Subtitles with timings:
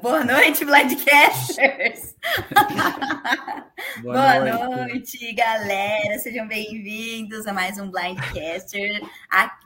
[0.00, 2.14] Boa noite, Blindcasters!
[4.02, 4.92] Boa, Boa noite.
[4.92, 5.34] noite.
[5.34, 6.18] galera!
[6.20, 9.00] Sejam bem-vindos a mais um Blindcaster.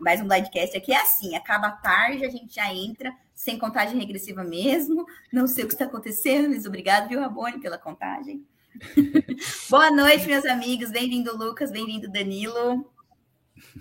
[0.00, 4.42] mais um Blindcaster aqui é assim: acaba tarde, a gente já entra sem contagem regressiva
[4.42, 5.04] mesmo.
[5.30, 8.46] Não sei o que está acontecendo, mas obrigado, viu, Rabone, pela contagem.
[9.68, 10.90] Boa noite, meus amigos.
[10.90, 11.70] Bem-vindo, Lucas.
[11.70, 12.90] Bem-vindo, Danilo.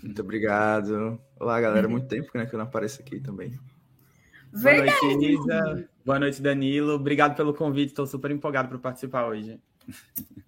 [0.04, 1.18] Muito obrigado.
[1.39, 1.88] Olá, galera.
[1.88, 3.57] Muito tempo né, que eu não apareço aqui também.
[4.52, 4.99] Verdade.
[4.99, 5.89] Boa noite, Isa.
[6.05, 6.93] Boa noite, Danilo.
[6.93, 7.89] Obrigado pelo convite.
[7.89, 9.60] Estou super empolgado para participar hoje.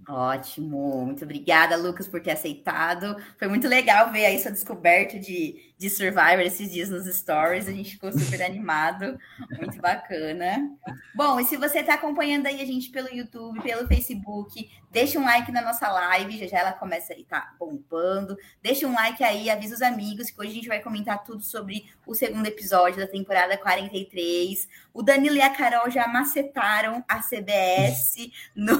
[0.07, 3.15] Ótimo, muito obrigada, Lucas, por ter aceitado.
[3.37, 7.67] Foi muito legal ver aí sua descoberta de, de Survivor esses dias nos stories.
[7.67, 9.19] A gente ficou super animado,
[9.57, 10.71] muito bacana.
[11.13, 15.25] Bom, e se você está acompanhando aí a gente pelo YouTube, pelo Facebook, deixa um
[15.25, 18.37] like na nossa live, já já ela começa aí, tá bombando.
[18.61, 21.85] Deixa um like aí, avisa os amigos que hoje a gente vai comentar tudo sobre
[22.05, 24.67] o segundo episódio da temporada 43.
[24.93, 28.77] O Danilo e a Carol já macetaram a CBS no,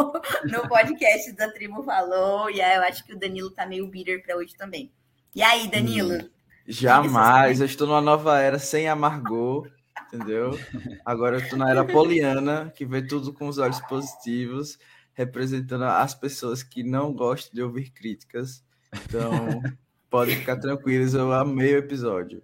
[0.50, 2.50] no podcast da Tribo Falou.
[2.50, 4.92] E aí eu acho que o Danilo tá meio bitter para hoje também.
[5.34, 6.30] E aí, Danilo?
[6.66, 7.58] Jamais.
[7.60, 9.70] Eu estou numa nova era sem amargor,
[10.06, 10.58] entendeu?
[11.04, 14.78] Agora eu estou na era poliana, que vê tudo com os olhos positivos,
[15.14, 18.64] representando as pessoas que não gostam de ouvir críticas.
[18.92, 19.30] Então,
[20.10, 22.42] podem ficar tranquilos, eu amei o episódio.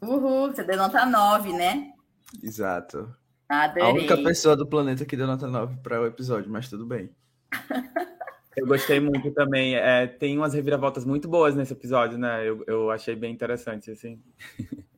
[0.00, 1.92] Uhul, você deu nota 9, né?
[2.42, 3.14] Exato.
[3.48, 3.82] Adorei.
[3.82, 7.10] A única pessoa do planeta que deu nota 9 para o episódio, mas tudo bem.
[8.56, 9.74] Eu gostei muito também.
[9.76, 12.48] É, tem umas reviravoltas muito boas nesse episódio, né?
[12.48, 14.20] Eu, eu achei bem interessante, assim.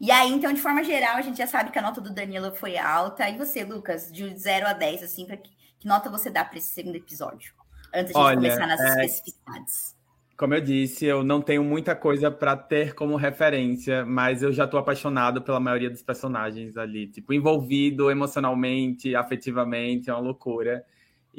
[0.00, 2.54] E aí, então, de forma geral, a gente já sabe que a nota do Danilo
[2.54, 3.28] foi alta.
[3.28, 6.56] E você, Lucas, de 0 a 10, assim, pra que, que nota você dá para
[6.56, 7.52] esse segundo episódio?
[7.92, 9.04] Antes de começar nas é...
[9.04, 9.98] especificidades
[10.38, 14.66] como eu disse, eu não tenho muita coisa para ter como referência, mas eu já
[14.66, 20.84] estou apaixonado pela maioria dos personagens ali, tipo, envolvido emocionalmente, afetivamente, é uma loucura.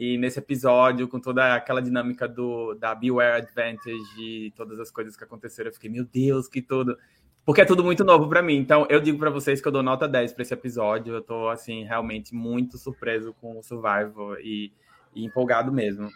[0.02, 5.18] E nesse episódio, com toda aquela dinâmica do da Beware Advantage e todas as coisas
[5.18, 6.98] que aconteceram, eu fiquei, meu Deus, que tudo.
[7.44, 8.56] Porque é tudo muito novo para mim.
[8.56, 11.16] Então, eu digo para vocês que eu dou nota 10 para esse episódio.
[11.16, 14.72] Eu tô assim, realmente muito surpreso com o Survival e,
[15.14, 16.10] e empolgado mesmo.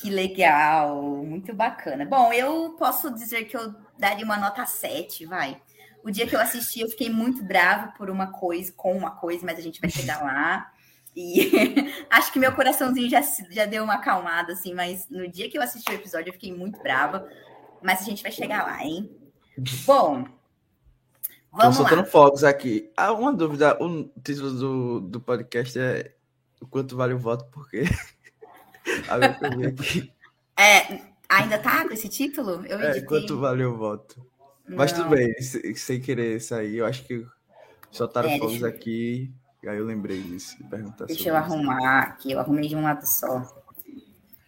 [0.00, 2.04] Que legal, muito bacana.
[2.04, 5.62] Bom, eu posso dizer que eu daria uma nota 7, vai.
[6.02, 9.46] O dia que eu assisti, eu fiquei muito bravo por uma coisa, com uma coisa,
[9.46, 10.72] mas a gente vai chegar lá.
[11.14, 11.50] E
[12.10, 15.62] acho que meu coraçãozinho já, já deu uma acalmada, assim, mas no dia que eu
[15.62, 17.28] assisti o episódio, eu fiquei muito brava.
[17.82, 19.10] Mas a gente vai chegar lá, hein?
[19.86, 20.24] Bom,
[21.50, 22.06] vamos Tô soltando lá.
[22.06, 22.90] fogos aqui.
[22.96, 26.14] Ah, uma dúvida, o título do, do podcast é
[26.60, 27.84] o quanto vale o voto, porque
[30.56, 32.64] é, ainda tá com esse título?
[32.66, 34.24] Eu É, quanto valeu o voto?
[34.68, 34.76] Não.
[34.76, 37.26] Mas tudo bem, sem querer sair, eu acho que
[37.90, 39.32] soltaram é, fogos aqui,
[39.68, 40.56] aí eu lembrei disso.
[40.68, 43.42] Perguntar deixa eu arrumar aqui, eu arrumei de um lado só.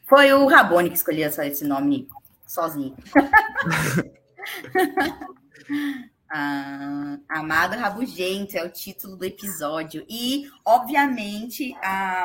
[0.04, 2.08] Foi o Rabone que escolheu esse nome
[2.46, 2.96] sozinho.
[6.34, 10.02] Ah, Amado Rabugento é o título do episódio.
[10.08, 12.24] E, obviamente, a,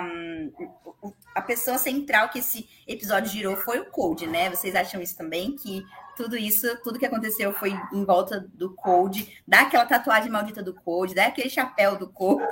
[1.35, 4.49] a pessoa central que esse episódio girou foi o Cold, né?
[4.49, 5.57] Vocês acham isso também?
[5.57, 5.83] Que
[6.17, 11.13] tudo isso, tudo que aconteceu foi em volta do Cold, daquela tatuagem maldita do Cold,
[11.13, 12.44] daquele chapéu do Cold.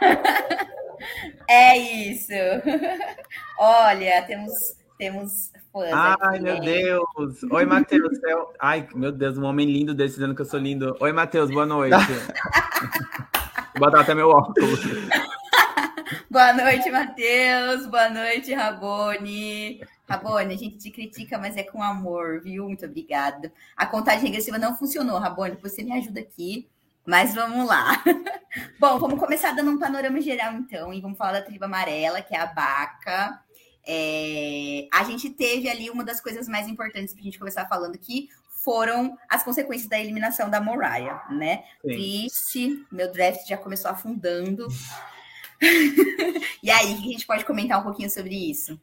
[1.48, 2.32] é isso.
[3.58, 4.52] Olha, temos
[4.98, 5.92] temos fãs.
[5.92, 6.60] Ai, aqui, meu né?
[6.60, 7.42] Deus.
[7.50, 8.18] Oi, Matheus.
[8.60, 10.96] Ai, meu Deus, um homem lindo desse dizendo que eu sou lindo.
[11.00, 11.96] Oi, Matheus, boa noite.
[13.76, 14.80] Vou botar até meu óculos.
[16.30, 17.86] boa noite, Matheus.
[17.86, 19.80] Boa noite, Rabone.
[20.08, 22.64] Rabone, a gente te critica, mas é com amor, viu?
[22.64, 23.52] Muito obrigada.
[23.76, 25.56] A contagem regressiva não funcionou, Rabone.
[25.62, 26.68] Você me ajuda aqui.
[27.06, 28.02] Mas vamos lá.
[28.80, 32.34] Bom, vamos começar dando um panorama geral, então, e vamos falar da tribo amarela, que
[32.34, 33.40] é a Baca.
[33.86, 37.98] É, a gente teve ali uma das coisas mais importantes para a gente começar falando
[37.98, 38.30] que
[38.64, 41.64] foram as consequências da eliminação da Moraya, né?
[41.82, 41.88] Sim.
[41.88, 44.66] Triste, meu draft já começou afundando.
[46.62, 48.80] e aí, a gente pode comentar um pouquinho sobre isso?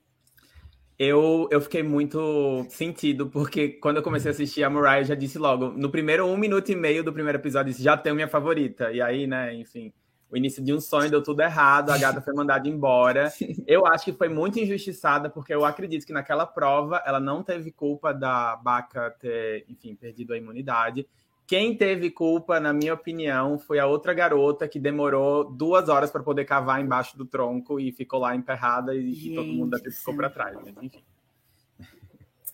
[1.03, 5.39] Eu, eu fiquei muito sentido, porque quando eu comecei a assistir a Mariah, já disse
[5.39, 8.91] logo, no primeiro um minuto e meio do primeiro episódio, já tenho minha favorita.
[8.91, 9.91] E aí, né, enfim,
[10.29, 13.33] o início de um sonho deu tudo errado, a gata foi mandada embora.
[13.65, 17.71] Eu acho que foi muito injustiçada, porque eu acredito que naquela prova ela não teve
[17.71, 21.07] culpa da Baca ter, enfim, perdido a imunidade.
[21.51, 26.23] Quem teve culpa, na minha opinião, foi a outra garota que demorou duas horas para
[26.23, 30.29] poder cavar embaixo do tronco e ficou lá emperrada e, e todo mundo ficou para
[30.29, 30.57] trás.
[30.63, 31.03] Mas, enfim.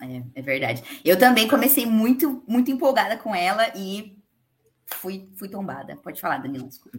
[0.02, 0.82] É, é verdade.
[1.04, 4.18] Eu também comecei muito, muito empolgada com ela e
[4.84, 5.96] fui, fui tombada.
[5.98, 6.98] Pode falar, Danilo, desculpa.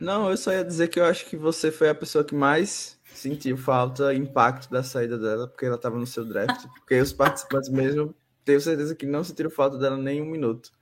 [0.00, 2.96] Não, eu só ia dizer que eu acho que você foi a pessoa que mais
[3.12, 6.64] sentiu falta, impacto da saída dela, porque ela estava no seu draft.
[6.76, 10.77] Porque os participantes mesmo, tenho certeza que não sentiram falta dela nem um minuto.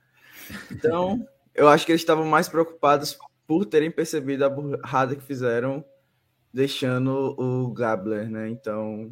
[0.71, 3.17] Então, eu acho que eles estavam mais preocupados
[3.47, 5.83] por terem percebido a burrada que fizeram,
[6.53, 8.49] deixando o Gabler, né?
[8.49, 9.11] Então,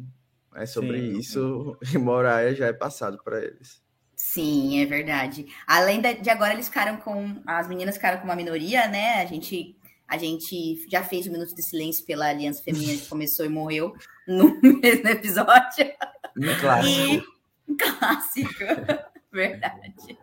[0.54, 1.18] é sobre Sim.
[1.18, 1.78] isso.
[1.92, 3.82] E Moraia já é passado para eles.
[4.14, 5.46] Sim, é verdade.
[5.66, 7.42] Além de agora eles ficaram com.
[7.46, 9.20] As meninas ficaram com uma minoria, né?
[9.20, 9.76] A gente,
[10.08, 13.50] a gente já fez o um minuto de silêncio pela Aliança Feminina que começou e
[13.50, 13.94] morreu
[14.26, 15.92] no mesmo episódio.
[16.36, 16.88] Um clássico.
[16.88, 17.24] E...
[17.68, 18.64] Um clássico.
[19.30, 20.18] verdade.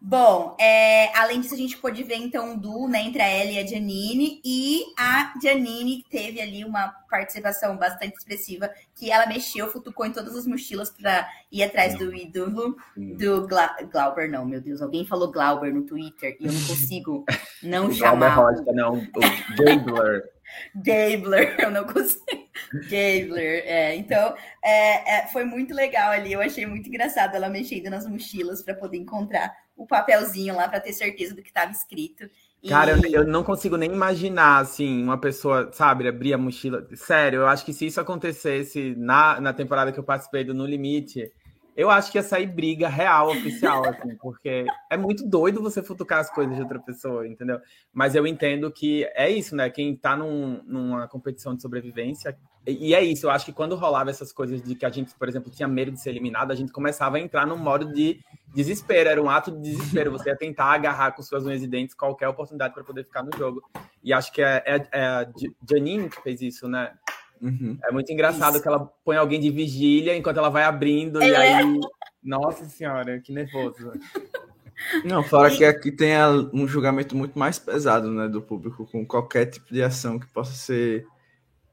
[0.00, 3.56] Bom, é, além disso, a gente pôde ver então um duo né, entre a Ellie
[3.56, 9.68] e a Janine, e a Janine teve ali uma participação bastante expressiva, que ela mexeu,
[9.68, 14.60] futucou em todas as mochilas para ir atrás do ídolo do Gla Glauber, não, meu
[14.60, 17.24] Deus, alguém falou Glauber no Twitter e eu não consigo
[17.62, 18.34] não chamar.
[18.34, 20.24] Glauber Rocha, não, o Gabler.
[20.76, 22.45] Gabler, eu não consigo.
[22.72, 23.94] Gabler, é.
[23.96, 26.32] Então, é, é, foi muito legal ali.
[26.32, 30.80] Eu achei muito engraçado ela mexendo nas mochilas para poder encontrar o papelzinho lá para
[30.80, 32.28] ter certeza do que estava escrito.
[32.62, 32.68] E...
[32.68, 36.86] Cara, eu, eu, não consigo nem imaginar, assim, uma pessoa, sabe, abrir a mochila.
[36.94, 40.66] Sério, eu acho que se isso acontecesse na, na temporada que eu participei do No
[40.66, 41.30] Limite,
[41.76, 46.20] eu acho que ia sair briga real, oficial, assim, porque é muito doido você futucar
[46.20, 47.60] as coisas de outra pessoa, entendeu?
[47.92, 49.68] Mas eu entendo que é isso, né?
[49.68, 52.36] Quem tá num, numa competição de sobrevivência.
[52.66, 55.28] E é isso, eu acho que quando rolava essas coisas de que a gente, por
[55.28, 58.18] exemplo, tinha medo de ser eliminado, a gente começava a entrar num modo de
[58.52, 60.10] desespero, era um ato de desespero.
[60.10, 63.30] Você ia tentar agarrar com suas unhas e dentes qualquer oportunidade para poder ficar no
[63.36, 63.62] jogo.
[64.02, 65.28] E acho que é, é, é a
[65.68, 66.92] Janine que fez isso, né?
[67.40, 67.78] Uhum.
[67.84, 68.62] É muito engraçado Isso.
[68.62, 71.28] que ela põe alguém de vigília enquanto ela vai abrindo, é.
[71.28, 71.80] e aí.
[72.22, 73.92] Nossa senhora, que nervoso.
[75.04, 75.56] Não, fora e...
[75.56, 76.12] que aqui tem
[76.52, 80.52] um julgamento muito mais pesado né, do público, com qualquer tipo de ação que possa
[80.52, 81.06] ser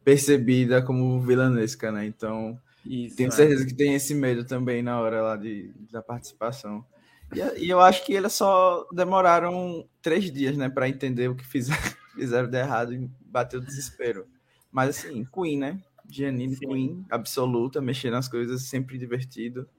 [0.03, 2.05] percebida como vilanesca, né?
[2.05, 3.31] Então, Isso, tenho é.
[3.31, 6.85] certeza que tem esse medo também na hora lá de, da participação.
[7.33, 11.45] E, e eu acho que eles só demoraram três dias, né, para entender o que
[11.45, 11.81] fizeram,
[12.15, 14.27] fizeram de errado e bater o desespero.
[14.73, 15.79] Mas assim, Queen, né?
[16.09, 19.69] Giannini Queen, absoluta, mexer nas coisas, sempre divertido.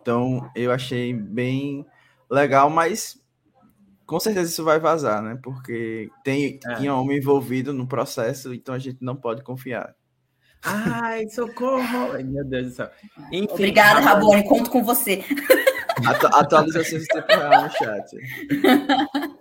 [0.00, 1.84] Então, eu achei bem
[2.30, 3.20] legal, mas
[4.06, 5.38] com certeza isso vai vazar, né?
[5.42, 6.74] Porque tem, é.
[6.76, 9.94] tinha homem envolvido no processo, então a gente não pode confiar.
[10.62, 12.12] Ai, socorro!
[12.12, 12.90] Ai, meu Deus do céu.
[13.32, 15.24] Enfim, Obrigada, Rabone, conto com você.
[16.06, 18.16] Atu atualizações de tempo real no chat.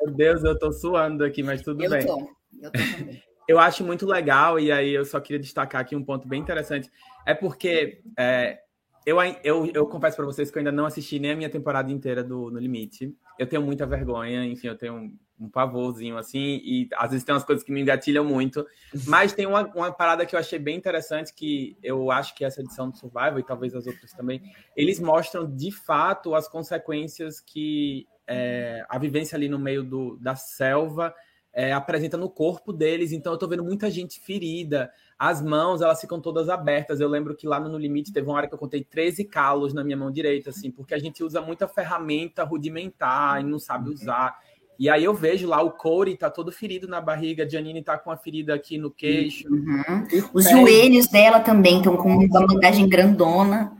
[0.01, 2.05] Meu Deus, eu tô suando aqui, mas tudo eu bem.
[2.05, 2.19] Tô.
[2.61, 6.03] Eu tô também eu acho muito legal, e aí eu só queria destacar aqui um
[6.03, 6.89] ponto bem interessante.
[7.25, 8.59] É porque é,
[9.05, 11.91] eu, eu, eu confesso para vocês que eu ainda não assisti nem a minha temporada
[11.91, 13.15] inteira do No Limite.
[13.37, 17.33] Eu tenho muita vergonha, enfim, eu tenho um, um pavorzinho assim, e às vezes tem
[17.33, 18.65] umas coisas que me engatilham muito.
[19.05, 22.61] Mas tem uma, uma parada que eu achei bem interessante, que eu acho que essa
[22.61, 24.41] edição do Survival, e talvez as outras também,
[24.75, 30.35] eles mostram de fato as consequências que é, a vivência ali no meio do, da
[30.35, 31.13] selva
[31.55, 33.13] é, apresenta no corpo deles.
[33.13, 34.91] Então eu tô vendo muita gente ferida.
[35.17, 36.99] As mãos, elas ficam todas abertas.
[36.99, 39.73] Eu lembro que lá no, no Limite teve uma hora que eu contei 13 calos
[39.73, 43.89] na minha mão direita, assim, porque a gente usa muita ferramenta rudimentar e não sabe
[43.89, 44.37] usar.
[44.77, 47.97] E aí eu vejo lá o Corey tá todo ferido na barriga, a Janine tá
[47.97, 49.47] com uma ferida aqui no queixo.
[49.49, 50.05] Uhum.
[50.33, 53.71] Os joelhos dela também estão com uma bandagem grandona.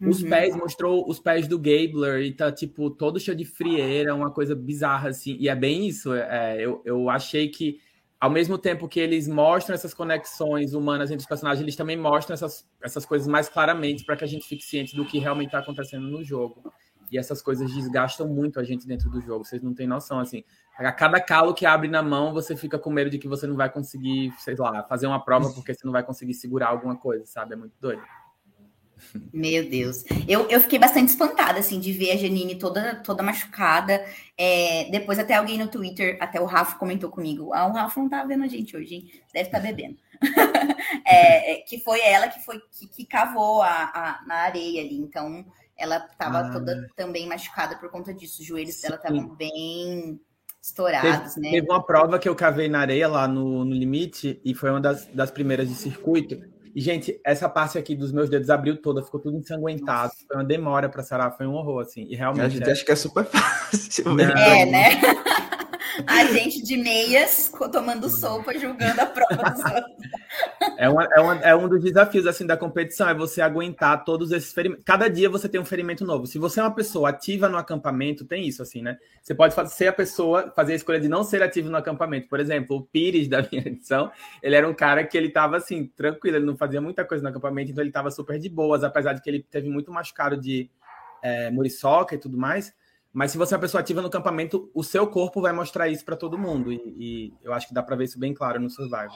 [0.00, 0.28] Os uhum.
[0.28, 4.54] pés, mostrou os pés do Gabler e tá, tipo, todo cheio de frieira, uma coisa
[4.54, 5.36] bizarra, assim.
[5.38, 6.12] E é bem isso.
[6.12, 7.78] É, eu, eu achei que,
[8.20, 12.34] ao mesmo tempo que eles mostram essas conexões humanas entre os personagens, eles também mostram
[12.34, 15.60] essas, essas coisas mais claramente para que a gente fique ciente do que realmente está
[15.60, 16.72] acontecendo no jogo.
[17.10, 19.44] E essas coisas desgastam muito a gente dentro do jogo.
[19.44, 20.42] Vocês não têm noção, assim.
[20.76, 23.54] A cada calo que abre na mão, você fica com medo de que você não
[23.54, 27.24] vai conseguir, sei lá, fazer uma prova porque você não vai conseguir segurar alguma coisa,
[27.26, 27.52] sabe?
[27.52, 28.02] É muito doido.
[29.32, 30.04] Meu Deus.
[30.28, 34.04] Eu, eu fiquei bastante espantada, assim, de ver a Janine toda, toda machucada.
[34.36, 37.52] É, depois até alguém no Twitter, até o Rafa comentou comigo.
[37.52, 39.10] Ah, o Rafa não tá vendo a gente hoje, hein?
[39.32, 39.96] Deve estar tá bebendo.
[41.06, 44.96] é, é, que foi ela que foi que, que cavou a, a, na areia ali.
[44.96, 45.44] Então,
[45.76, 46.50] ela tava ah.
[46.50, 48.40] toda também machucada por conta disso.
[48.40, 50.20] Os joelhos dela estavam bem
[50.60, 51.50] estourados, teve, né?
[51.52, 54.80] Teve uma prova que eu cavei na areia lá no, no limite, e foi uma
[54.80, 56.53] das, das primeiras de circuito.
[56.74, 60.08] E, gente, essa parte aqui dos meus dedos abriu toda, ficou tudo ensanguentado.
[60.08, 60.26] Nossa.
[60.26, 62.06] Foi uma demora para sarar, foi um horror, assim.
[62.10, 62.44] E realmente.
[62.44, 62.72] A gente é...
[62.72, 64.12] acha que é super fácil.
[64.12, 64.24] Não.
[64.24, 64.90] É, né?
[66.06, 69.94] A gente de meias, tomando sopa, julgando a prova dos outros.
[70.76, 74.32] É, uma, é, uma, é, um dos desafios assim da competição, é você aguentar todos
[74.32, 74.84] esses ferimentos.
[74.84, 76.26] Cada dia você tem um ferimento novo.
[76.26, 78.98] Se você é uma pessoa ativa no acampamento, tem isso, assim, né?
[79.22, 82.28] Você pode ser a pessoa, fazer a escolha de não ser ativo no acampamento.
[82.28, 84.10] Por exemplo, o Pires da minha edição,
[84.42, 87.28] ele era um cara que ele tava assim, tranquilo, ele não fazia muita coisa no
[87.28, 90.70] acampamento, então ele tava super de boas, apesar de que ele teve muito machucado de
[91.22, 92.74] é, muriçoca e tudo mais.
[93.14, 96.04] Mas se você é uma pessoa ativa no acampamento, o seu corpo vai mostrar isso
[96.04, 96.72] para todo mundo.
[96.72, 99.14] E, e, eu acho que dá para ver isso bem claro no Survivor.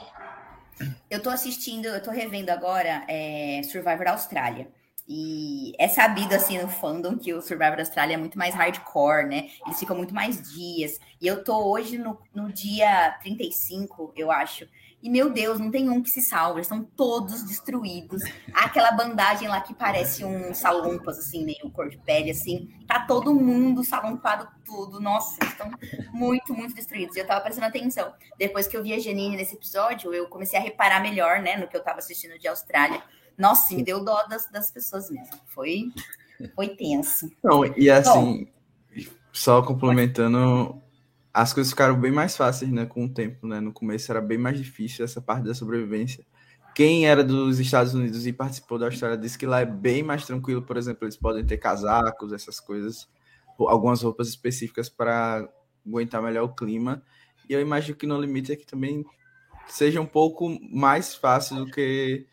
[1.09, 4.69] Eu tô assistindo, eu tô revendo agora é, Survivor Austrália.
[5.05, 9.49] E é sabido, assim, no fandom que o Survivor Austrália é muito mais hardcore, né?
[9.65, 10.97] Eles ficam muito mais dias.
[11.19, 14.65] E eu tô hoje no, no dia 35, eu acho.
[15.01, 18.21] E, meu Deus, não tem um que se salva, estão todos destruídos.
[18.53, 22.69] Aquela bandagem lá que parece um salompas, assim, meio cor de pele, assim.
[22.85, 24.99] Tá todo mundo salompado tudo.
[24.99, 25.71] Nossa, estão
[26.11, 27.15] muito, muito destruídos.
[27.15, 28.13] E eu tava prestando atenção.
[28.37, 31.67] Depois que eu vi a Janine nesse episódio, eu comecei a reparar melhor, né, no
[31.67, 33.01] que eu tava assistindo de Austrália.
[33.37, 35.39] Nossa, me deu dó das, das pessoas mesmo.
[35.47, 35.85] Foi,
[36.53, 37.31] foi tenso.
[37.41, 38.49] Não, e assim,
[38.93, 40.81] Bom, só complementando
[41.33, 43.59] as coisas ficaram bem mais fáceis, né, com o tempo, né?
[43.59, 46.25] No começo era bem mais difícil essa parte da sobrevivência.
[46.75, 50.25] Quem era dos Estados Unidos e participou da Austrália disse que lá é bem mais
[50.25, 53.07] tranquilo, por exemplo, eles podem ter casacos, essas coisas,
[53.57, 55.47] algumas roupas específicas para
[55.85, 57.03] aguentar melhor o clima.
[57.49, 59.03] E eu imagino que no limite aqui também
[59.67, 62.25] seja um pouco mais fácil do que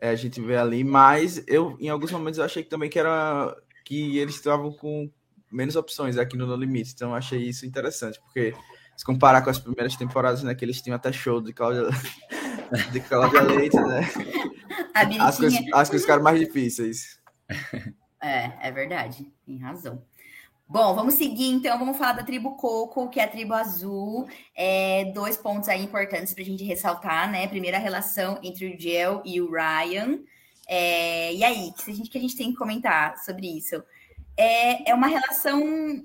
[0.00, 2.98] é, a gente vê ali, mas eu em alguns momentos eu achei que também que
[2.98, 5.10] era que eles estavam com
[5.52, 6.92] menos opções aqui no No Limite.
[6.94, 8.54] Então achei isso interessante, porque
[8.96, 11.82] se comparar com as primeiras temporadas, né, que eles tinham até show de Cláudia,
[12.92, 14.00] de Cláudia Leite, né?
[14.94, 17.18] As coisas, as coisas ficaram mais difíceis.
[18.24, 20.00] É, é verdade, tem razão.
[20.68, 24.28] Bom, vamos seguir então, vamos falar da tribo Coco, que é a tribo azul.
[24.56, 27.48] É, dois pontos aí importantes para a gente ressaltar, né?
[27.48, 30.20] Primeiro, a relação entre o Gel e o Ryan.
[30.68, 33.82] É, e aí, gente, que a gente tem que comentar sobre isso?
[34.36, 36.04] É, é uma relação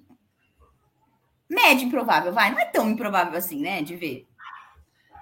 [1.49, 2.51] média improvável, vai.
[2.51, 4.27] Não é tão improvável assim, né, de ver.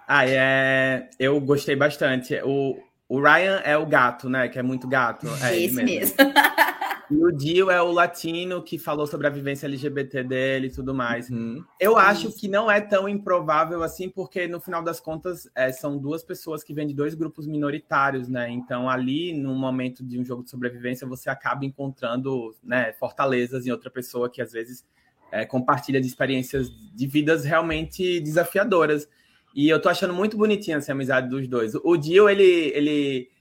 [0.07, 1.09] Ah, é...
[1.19, 2.39] eu gostei bastante.
[2.43, 2.77] O,
[3.09, 4.47] o Ryan é o gato, né?
[4.47, 5.27] Que é muito gato.
[5.43, 6.15] É Esse mesmo.
[7.09, 10.93] E o Dio é o latino que falou sobre a vivência LGBT dele e tudo
[10.93, 11.29] mais.
[11.29, 11.63] Uhum.
[11.79, 15.97] Eu acho que não é tão improvável assim, porque no final das contas é, são
[15.97, 18.49] duas pessoas que vêm de dois grupos minoritários, né?
[18.49, 23.71] Então, ali, no momento de um jogo de sobrevivência, você acaba encontrando né, fortalezas em
[23.71, 24.83] outra pessoa que às vezes
[25.31, 29.07] é, compartilha de experiências de vidas realmente desafiadoras.
[29.53, 31.75] E eu tô achando muito bonitinha essa amizade dos dois.
[31.75, 32.71] O Dio, ele.
[32.73, 33.34] ele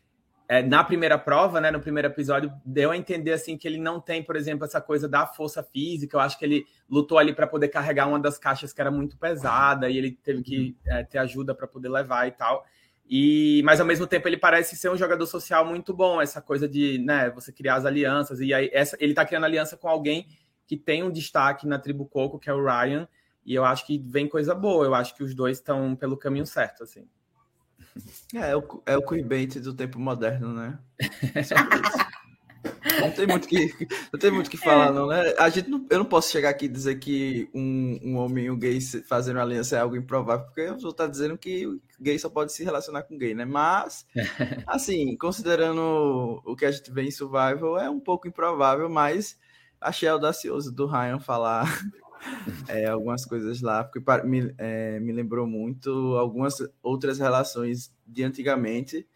[0.49, 4.01] é, na primeira prova, né, no primeiro episódio, deu a entender assim que ele não
[4.01, 6.17] tem, por exemplo, essa coisa da força física.
[6.17, 9.17] Eu acho que ele lutou ali para poder carregar uma das caixas que era muito
[9.17, 10.93] pesada e ele teve que uhum.
[10.93, 12.65] é, ter ajuda para poder levar e tal.
[13.09, 16.67] E mas ao mesmo tempo ele parece ser um jogador social muito bom, essa coisa
[16.67, 20.27] de, né, você criar as alianças e aí essa, ele está criando aliança com alguém
[20.67, 23.07] que tem um destaque na tribo Coco, que é o Ryan,
[23.45, 24.87] e eu acho que vem coisa boa.
[24.87, 27.07] Eu acho que os dois estão pelo caminho certo, assim.
[28.35, 30.79] É, é o, é o clickbait do tempo moderno, né?
[33.01, 33.73] Não tem muito que
[34.13, 35.35] não tem muito que falar, não, né?
[35.39, 38.51] A gente não, eu não posso chegar aqui e dizer que um, um homem e
[38.51, 41.67] um gay fazendo aliança é algo improvável, porque eu vou estar dizendo que
[42.01, 43.45] gay só pode se relacionar com gay, né?
[43.45, 44.07] Mas,
[44.67, 49.39] assim, considerando o que a gente vê em Survival, é um pouco improvável, mas
[49.81, 51.67] achei audacioso do Ryan falar
[52.69, 59.07] é, algumas coisas lá, porque me, é, me lembrou muito algumas outras relações de antigamente,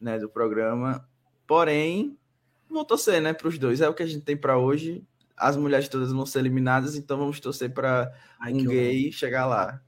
[0.00, 1.06] né, do programa.
[1.46, 2.16] Porém,
[2.68, 3.80] vou torcer, né, para os dois.
[3.80, 5.04] É o que a gente tem para hoje.
[5.36, 8.12] As mulheres todas vão ser eliminadas, então vamos torcer para
[8.46, 9.80] um gay chegar lá.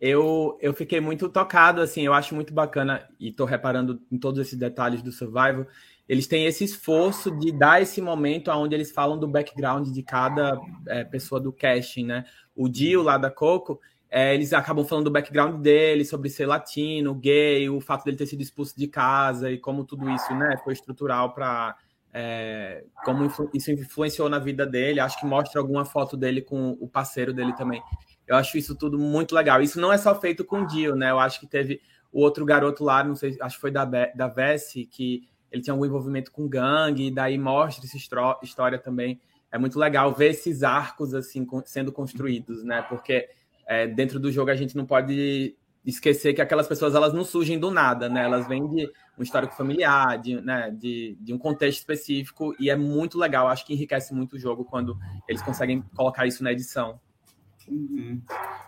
[0.00, 4.40] Eu, eu fiquei muito tocado, assim, eu acho muito bacana, e estou reparando em todos
[4.40, 5.64] esses detalhes do Survival,
[6.08, 10.60] eles têm esse esforço de dar esse momento onde eles falam do background de cada
[10.88, 12.24] é, pessoa do casting, né?
[12.54, 13.80] O Dio lá da Coco,
[14.10, 18.26] é, eles acabam falando do background dele, sobre ser latino, gay, o fato dele ter
[18.26, 21.74] sido expulso de casa e como tudo isso, né, foi estrutural para
[22.12, 25.00] é, como isso influenciou na vida dele.
[25.00, 27.82] Acho que mostra alguma foto dele com o parceiro dele também.
[28.26, 29.62] Eu acho isso tudo muito legal.
[29.62, 31.10] Isso não é só feito com o Dio, né?
[31.10, 31.80] Eu acho que teve
[32.12, 35.74] o outro garoto lá, não sei, acho que foi da, da Vessi, que ele tinha
[35.74, 37.98] algum envolvimento com gangue, e daí mostra essa
[38.42, 39.20] história também.
[39.50, 42.82] É muito legal ver esses arcos assim sendo construídos, né?
[42.82, 43.28] Porque
[43.66, 45.54] é, dentro do jogo a gente não pode
[45.84, 48.24] esquecer que aquelas pessoas elas não surgem do nada, né?
[48.24, 52.76] Elas vêm de um histórico familiar, de, né, de, de um contexto específico, e é
[52.76, 53.48] muito legal.
[53.48, 54.96] Acho que enriquece muito o jogo quando
[55.28, 56.98] eles conseguem colocar isso na edição.
[57.68, 58.20] Uhum.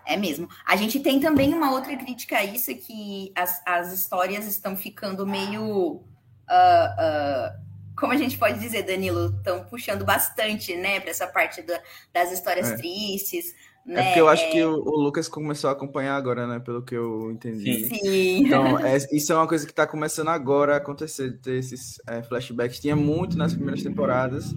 [0.05, 0.47] É mesmo.
[0.65, 4.75] A gente tem também uma outra crítica a isso, é que as, as histórias estão
[4.75, 6.03] ficando meio.
[6.49, 11.61] Uh, uh, como a gente pode dizer, Danilo, estão puxando bastante, né, para essa parte
[11.61, 11.81] da,
[12.13, 12.75] das histórias é.
[12.75, 13.55] tristes.
[13.87, 14.03] É né?
[14.05, 14.49] porque eu acho é...
[14.51, 16.59] que o, o, Lucas começou a acompanhar agora, né?
[16.59, 17.85] Pelo que eu entendi.
[17.85, 18.45] Sim.
[18.45, 22.21] Então, é, isso é uma coisa que está começando agora a acontecer, ter esses é,
[22.23, 22.79] flashbacks.
[22.79, 24.53] Tinha muito nas primeiras temporadas,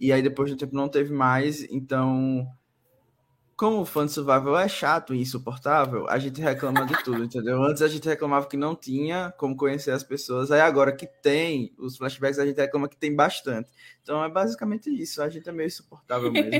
[0.00, 2.46] e aí depois do tempo não teve mais, então
[3.62, 7.62] como o fã de survival é chato e insuportável, a gente reclama de tudo, entendeu?
[7.62, 11.72] Antes a gente reclamava que não tinha como conhecer as pessoas, aí agora que tem
[11.78, 13.70] os flashbacks, a gente reclama que tem bastante.
[14.02, 16.50] Então é basicamente isso, a gente é meio insuportável mesmo.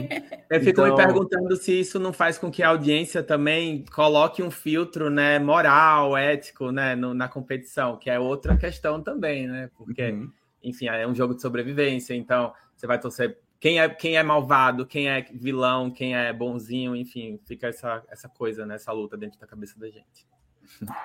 [0.49, 0.87] Eu fico então...
[0.87, 5.41] me perguntando se isso não faz com que a audiência também coloque um filtro, né,
[5.41, 9.69] moral, ético, né, no, na competição, que é outra questão também, né?
[9.77, 10.31] Porque, uhum.
[10.63, 14.85] enfim, é um jogo de sobrevivência, então você vai torcer quem é, quem é malvado,
[14.85, 19.39] quem é vilão, quem é bonzinho, enfim, fica essa, essa coisa, né, essa luta dentro
[19.39, 20.27] da cabeça da gente.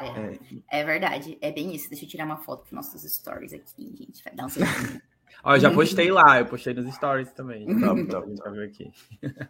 [0.01, 1.87] É, é verdade, é bem isso.
[1.87, 4.23] Deixa eu tirar uma foto para nossos stories aqui, gente.
[4.23, 4.49] Vai dar um
[5.43, 7.67] Ó, eu já postei lá, eu postei nos stories também.
[7.79, 8.59] Top, top, top.
[8.63, 8.91] aqui.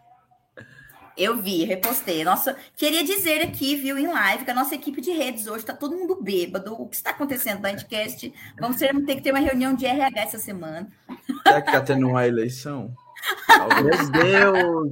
[1.17, 2.23] Eu vi, repostei.
[2.23, 5.73] Nossa, queria dizer aqui, viu, em live, que a nossa equipe de redes hoje está
[5.73, 6.79] todo mundo bêbado.
[6.79, 8.31] O que está acontecendo no Endcast?
[8.59, 10.87] Vamos ter, ter que ter uma reunião de RH essa semana.
[11.47, 12.93] Será que está tendo uma eleição?
[13.83, 14.91] Meu Deus!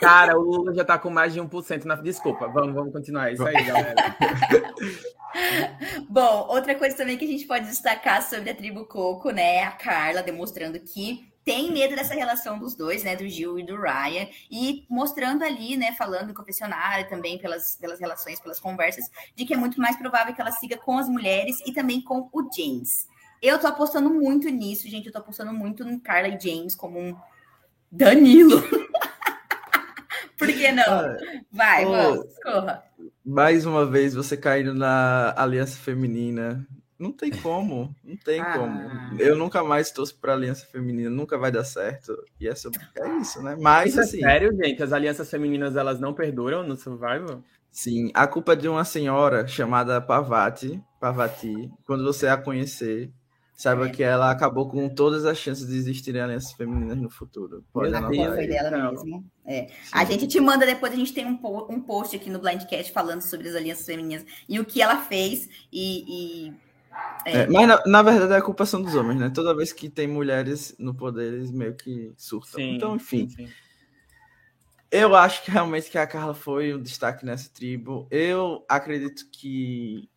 [0.00, 1.94] Cara, o Lula já está com mais de 1% na.
[1.96, 3.30] Desculpa, vamos, vamos continuar.
[3.30, 3.94] É isso aí, galera.
[6.08, 9.56] Bom, outra coisa também que a gente pode destacar sobre a tribo Coco, né?
[9.56, 13.64] É a Carla demonstrando que tem medo dessa relação dos dois, né, do Gil e
[13.64, 19.10] do Ryan, e mostrando ali, né, falando no confessionário também pelas, pelas relações, pelas conversas,
[19.34, 22.28] de que é muito mais provável que ela siga com as mulheres e também com
[22.32, 23.08] o James.
[23.40, 26.98] Eu tô apostando muito nisso, gente, eu tô apostando muito no Carla e James como
[26.98, 27.16] um
[27.90, 28.62] Danilo.
[30.36, 30.84] Por que não?
[30.84, 31.16] Ah,
[31.50, 32.84] Vai, oh, vamos, corra.
[33.24, 36.66] Mais uma vez você caindo na aliança feminina
[37.00, 38.58] não tem como, não tem ah.
[38.58, 39.18] como.
[39.18, 42.14] Eu nunca mais torço para aliança feminina, nunca vai dar certo.
[42.38, 42.78] E é, sobre...
[42.94, 43.56] é isso, né?
[43.58, 44.18] Mas isso é assim.
[44.18, 44.82] É sério, gente?
[44.82, 47.42] As alianças femininas elas não perduram no Survival?
[47.72, 51.70] Sim, a culpa é de uma senhora chamada Pavati, Pavati.
[51.86, 53.10] Quando você a conhecer,
[53.54, 53.90] saiba é.
[53.90, 57.64] que ela acabou com todas as chances de existirem alianças femininas no futuro.
[57.72, 58.90] Pode a culpa foi dela não.
[58.90, 59.30] mesmo.
[59.44, 59.68] É.
[59.92, 63.20] A gente te manda depois, a gente tem um, um post aqui no Blindcast falando
[63.20, 66.48] sobre as alianças femininas e o que ela fez e...
[66.48, 66.70] e
[67.24, 67.42] é.
[67.42, 69.30] É, mas na, na, verdade a culpa são dos homens, né?
[69.30, 72.58] Toda vez que tem mulheres no poder, eles meio que surtam.
[72.58, 73.28] Sim, então, enfim.
[73.28, 73.48] Sim.
[74.90, 78.08] Eu acho que realmente que a Carla foi o destaque nessa tribo.
[78.10, 80.10] Eu acredito que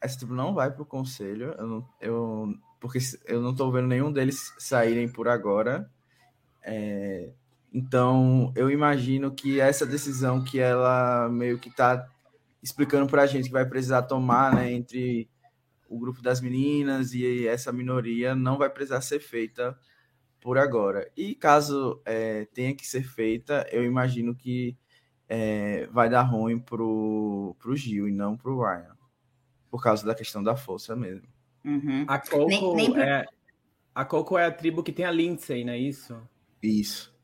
[0.00, 1.54] essa tribo não vai para o conselho.
[1.58, 5.90] Eu, não, eu porque eu não estou vendo nenhum deles saírem por agora.
[6.62, 7.30] É,
[7.72, 12.08] então, eu imagino que essa decisão que ela meio que está
[12.62, 15.28] explicando para a gente que vai precisar tomar, né, entre
[15.88, 19.78] o grupo das meninas e essa minoria não vai precisar ser feita
[20.40, 21.10] por agora.
[21.16, 24.76] E caso é, tenha que ser feita, eu imagino que
[25.28, 28.96] é, vai dar ruim pro, pro Gil e não pro Ryan.
[29.70, 31.35] Por causa da questão da força mesmo.
[31.66, 32.04] Uhum.
[32.06, 33.00] A, Coco nem, nem...
[33.02, 33.26] É,
[33.92, 36.16] a Coco é a tribo que tem a Lindsay, não é isso?
[36.62, 37.14] Isso.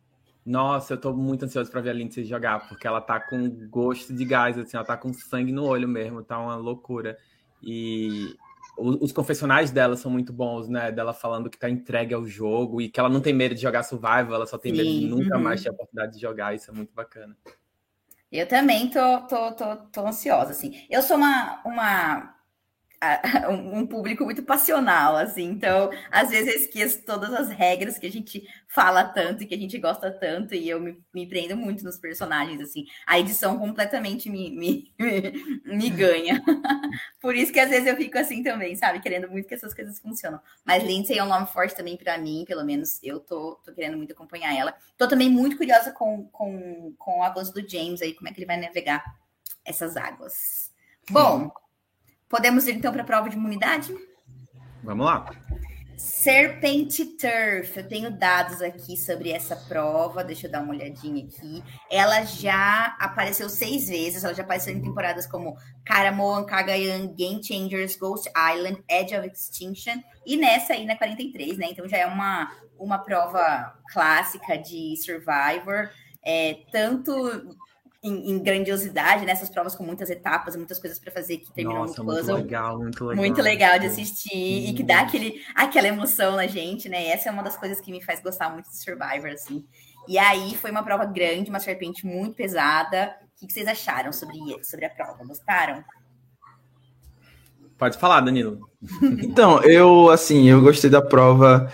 [0.45, 4.13] Nossa, eu tô muito ansioso para ver a Lindsay jogar, porque ela tá com gosto
[4.13, 7.17] de gás, assim, ela tá com sangue no olho mesmo, tá uma loucura.
[7.63, 8.35] E
[8.77, 10.91] os confessionais dela são muito bons, né?
[10.91, 13.85] Dela falando que tá entregue ao jogo e que ela não tem medo de jogar
[13.85, 14.79] survival, ela só tem Sim.
[14.79, 15.43] medo de nunca uhum.
[15.43, 16.55] mais ter a oportunidade de jogar.
[16.55, 17.37] Isso é muito bacana.
[18.33, 20.87] Eu também tô, tô, tô, tô ansiosa, assim.
[20.91, 22.35] Eu sou uma, uma
[23.51, 25.45] um público muito passional, assim.
[25.45, 29.55] Então, às vezes eu esqueço todas as regras que a gente fala tanto e que
[29.55, 32.87] a gente gosta tanto, e eu me, me prendo muito nos personagens, assim.
[33.07, 34.95] A edição completamente me, me,
[35.67, 36.43] me, ganha.
[37.21, 39.01] Por isso que às vezes eu fico assim também, sabe?
[39.01, 40.41] Querendo muito que essas coisas funcionam.
[40.65, 43.97] Mas Lindsay é um nome forte também para mim, pelo menos eu tô, tô querendo
[43.97, 44.75] muito acompanhar ela.
[44.97, 48.39] Tô também muito curiosa com, com, com o avanço do James aí, como é que
[48.39, 49.05] ele vai navegar
[49.65, 50.73] essas águas.
[51.11, 51.53] Bom,
[52.33, 53.95] Podemos ir então para a prova de imunidade?
[54.83, 55.31] Vamos lá.
[55.99, 61.63] Serpente Turf, eu tenho dados aqui sobre essa prova, deixa eu dar uma olhadinha aqui.
[61.91, 67.97] Ela já apareceu seis vezes, ela já apareceu em temporadas como Karamoan, Kagayan, Game Changers,
[67.97, 71.67] Ghost Island, Edge of Extinction e nessa aí na 43, né?
[71.71, 75.91] Então já é uma, uma prova clássica de Survivor,
[76.25, 77.13] é, tanto
[78.03, 79.55] em, em, grandiosidade, nessas né?
[79.55, 82.37] provas com muitas etapas, muitas coisas para fazer que terminam Nossa, muito puzzle.
[82.37, 83.25] Legal, muito legal.
[83.25, 87.05] Muito legal de assistir e que dá aquele, aquela emoção na gente, né?
[87.05, 89.65] E essa é uma das coisas que me faz gostar muito de Survivor, assim.
[90.09, 93.15] E aí foi uma prova grande, uma serpente muito pesada.
[93.41, 95.25] O que vocês acharam sobre, sobre a prova?
[95.25, 95.85] Gostaram?
[97.79, 98.69] Pode falar, Danilo.
[99.23, 101.73] então, eu assim, eu gostei da prova.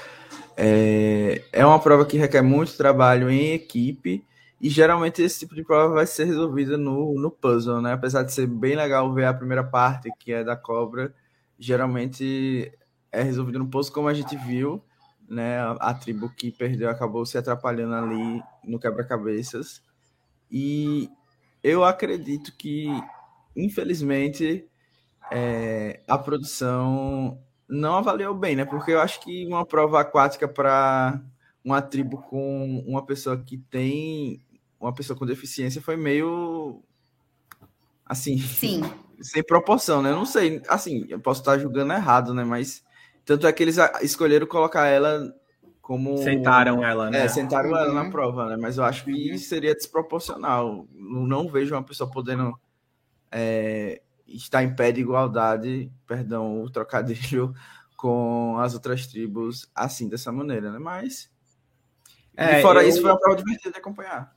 [0.59, 4.28] É, é uma prova que requer muito trabalho em equipe
[4.61, 7.93] e geralmente esse tipo de prova vai ser resolvida no, no puzzle, né?
[7.93, 11.15] Apesar de ser bem legal ver a primeira parte, que é da cobra,
[11.59, 12.73] geralmente
[13.13, 14.83] é resolvido no puzzle, como a gente viu,
[15.29, 15.61] né?
[15.61, 19.81] A, a tribo que perdeu acabou se atrapalhando ali no quebra-cabeças.
[20.51, 21.09] E
[21.63, 22.89] eu acredito que,
[23.57, 24.69] infelizmente,
[25.31, 28.65] é, a produção não avaliou bem, né?
[28.65, 31.23] Porque eu acho que uma prova aquática para
[31.65, 34.43] uma tribo com uma pessoa que tem
[34.81, 36.83] uma pessoa com deficiência foi meio
[38.05, 38.83] assim, Sim.
[39.21, 40.11] sem proporção, né?
[40.11, 42.45] Eu não sei, assim, eu posso estar julgando errado, né?
[42.45, 42.85] Mas
[43.25, 45.35] tanto é que eles escolheram colocar ela
[45.83, 47.25] como sentaram ela, né?
[47.25, 47.77] É, sentaram uhum.
[47.77, 48.57] ela na prova, né?
[48.57, 49.39] Mas eu acho que uhum.
[49.39, 50.87] seria desproporcional.
[50.95, 52.59] Eu não vejo uma pessoa podendo
[53.31, 57.55] é, estar em pé de igualdade, perdão, o trocadilho
[57.97, 60.79] com as outras tribos assim dessa maneira, né?
[60.79, 61.31] Mas
[62.37, 62.89] é, e fora eu...
[62.89, 64.33] isso foi uma prova divertida de acompanhar.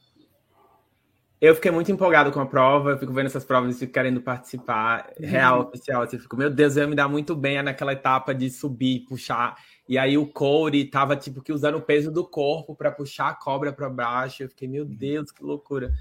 [1.42, 4.22] Eu fiquei muito empolgado com a prova, eu fico vendo essas provas e fico querendo
[4.22, 5.12] participar.
[5.20, 5.28] Uhum.
[5.28, 8.32] Real, oficial, assim, eu fico, meu Deus, eu ia me dar muito bem naquela etapa
[8.32, 9.56] de subir, puxar.
[9.90, 13.34] E aí o Corey tava, tipo, que usando o peso do corpo para puxar a
[13.34, 14.44] cobra para baixo.
[14.44, 14.94] Eu fiquei, meu uhum.
[14.94, 15.92] Deus, que loucura.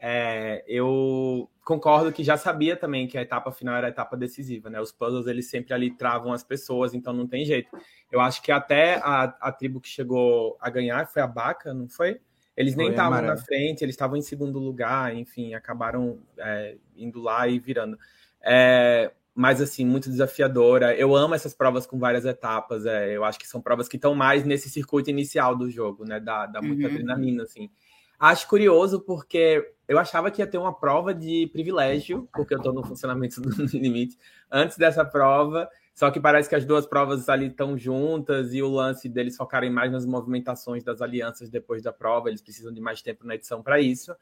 [0.00, 4.68] É, eu concordo que já sabia também que a etapa final era a etapa decisiva,
[4.68, 4.80] né?
[4.80, 7.70] Os puzzles, eles sempre ali travam as pessoas, então não tem jeito.
[8.10, 11.88] Eu acho que até a, a tribo que chegou a ganhar foi a Baca, não
[11.88, 12.20] foi?
[12.58, 17.46] Eles nem estavam na frente, eles estavam em segundo lugar, enfim, acabaram é, indo lá
[17.46, 17.96] e virando.
[18.42, 20.92] É, mas, assim, muito desafiadora.
[20.96, 22.84] Eu amo essas provas com várias etapas.
[22.84, 26.18] É, eu acho que são provas que estão mais nesse circuito inicial do jogo, né?
[26.18, 26.94] Dá muita uhum.
[26.94, 27.70] adrenalina, assim.
[28.18, 32.72] Acho curioso porque eu achava que ia ter uma prova de privilégio, porque eu estou
[32.72, 34.18] no funcionamento do limite,
[34.50, 35.70] antes dessa prova.
[35.98, 39.68] Só que parece que as duas provas ali estão juntas e o lance deles focarem
[39.68, 43.64] mais nas movimentações das alianças depois da prova, eles precisam de mais tempo na edição
[43.64, 44.14] para isso.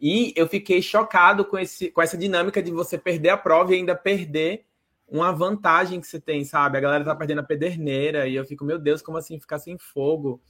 [0.00, 3.76] E eu fiquei chocado com, esse, com essa dinâmica de você perder a prova e
[3.76, 4.64] ainda perder
[5.06, 6.78] uma vantagem que você tem, sabe?
[6.78, 9.76] A galera tá perdendo a pederneira e eu fico, meu Deus, como assim ficar sem
[9.76, 10.40] fogo?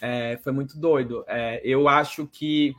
[0.00, 1.22] É, foi muito doido.
[1.28, 2.74] É, eu acho que,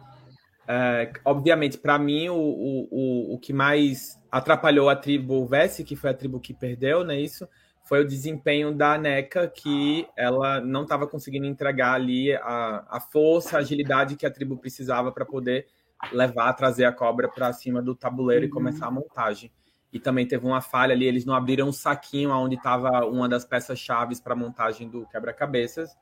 [0.72, 6.12] é, obviamente, para mim, o, o, o que mais atrapalhou a tribo Vessi, que foi
[6.12, 7.20] a tribo que perdeu, né?
[7.20, 7.50] Isso
[7.84, 13.58] foi o desempenho da NECA, que ela não estava conseguindo entregar ali a, a força,
[13.58, 15.66] a agilidade que a tribo precisava para poder
[16.14, 18.50] levar, trazer a cobra para cima do tabuleiro uhum.
[18.50, 19.52] e começar a montagem.
[19.92, 23.44] E também teve uma falha ali, eles não abriram um saquinho onde estava uma das
[23.44, 25.98] peças chaves para a montagem do quebra-cabeças.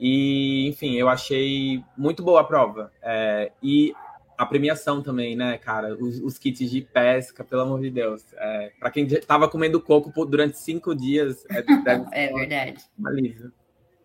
[0.00, 2.90] E, enfim, eu achei muito boa a prova.
[3.02, 3.92] É, e
[4.38, 5.94] a premiação também, né, cara?
[5.94, 8.24] Os, os, kits de pesca, pelo amor de Deus.
[8.32, 11.58] É, para quem estava comendo coco durante cinco dias, é,
[12.26, 12.82] é verdade.
[12.98, 13.52] Um alívio.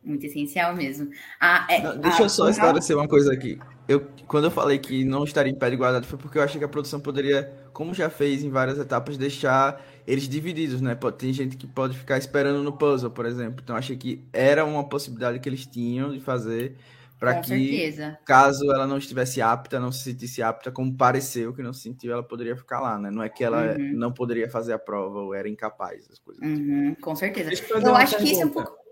[0.05, 1.09] Muito essencial mesmo.
[1.39, 3.57] Ah, é, não, deixa eu só esclarecer uma coisa aqui.
[3.87, 6.59] Eu, quando eu falei que não estaria em pé de igualdade, foi porque eu achei
[6.59, 10.95] que a produção poderia, como já fez em várias etapas, deixar eles divididos, né?
[11.17, 13.61] Tem gente que pode ficar esperando no puzzle, por exemplo.
[13.63, 16.75] Então, achei que era uma possibilidade que eles tinham de fazer
[17.19, 18.19] para que, certeza.
[18.25, 22.11] caso ela não estivesse apta, não se sentisse apta, como pareceu que não se sentiu,
[22.11, 23.09] ela poderia ficar lá, né?
[23.09, 23.93] Não é que ela uhum.
[23.93, 26.43] não poderia fazer a prova ou era incapaz, as coisas.
[26.43, 27.51] Uhum, com certeza.
[27.69, 28.85] Eu, eu acho que isso é um pouco.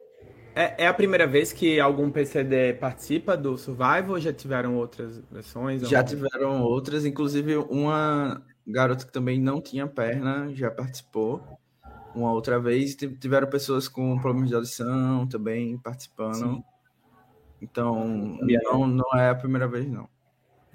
[0.56, 5.20] É, é, a primeira vez que algum PCD participa do Survival ou já tiveram outras
[5.32, 5.82] versões?
[5.90, 6.06] Já ou...
[6.06, 11.42] tiveram outras, inclusive uma garota que também não tinha perna já participou
[12.16, 12.96] uma outra vez.
[12.96, 16.36] Tiveram pessoas com problemas de audição também participando.
[16.36, 16.64] Sim.
[17.62, 20.08] Então, não, não é a primeira vez, não.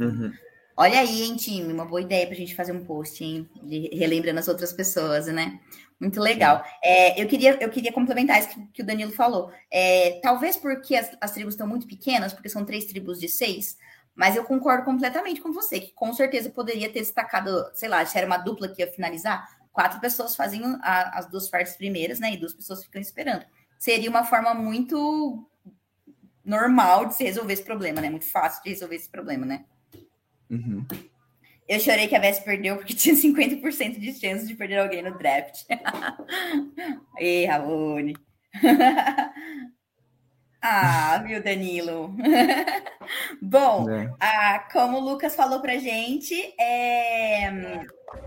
[0.01, 0.33] Uhum.
[0.81, 1.73] Olha aí, hein, time?
[1.73, 3.51] Uma boa ideia para a gente fazer um post, hein?
[3.65, 5.59] De, relembrando as outras pessoas, né?
[5.99, 6.65] Muito legal.
[6.81, 9.51] É, eu, queria, eu queria complementar isso que, que o Danilo falou.
[9.73, 13.77] É, talvez porque as, as tribos estão muito pequenas, porque são três tribos de seis,
[14.15, 18.17] mas eu concordo completamente com você, que com certeza poderia ter destacado, sei lá, se
[18.17, 22.35] era uma dupla que ia finalizar, quatro pessoas faziam a, as duas partes primeiras, né?
[22.35, 23.45] E duas pessoas ficam esperando.
[23.81, 25.45] Seria uma forma muito
[26.45, 28.09] normal de se resolver esse problema, né?
[28.09, 29.65] Muito fácil de resolver esse problema, né?
[30.51, 30.87] Uhum.
[31.69, 35.17] Eu chorei que a Vess perdeu porque tinha 50% de chance de perder alguém no
[35.19, 35.65] draft.
[37.19, 38.17] Ei, Raoni.
[40.63, 42.17] ah, viu, Danilo?
[43.43, 44.11] Bom, é.
[44.19, 47.49] ah, como o Lucas falou pra gente, é,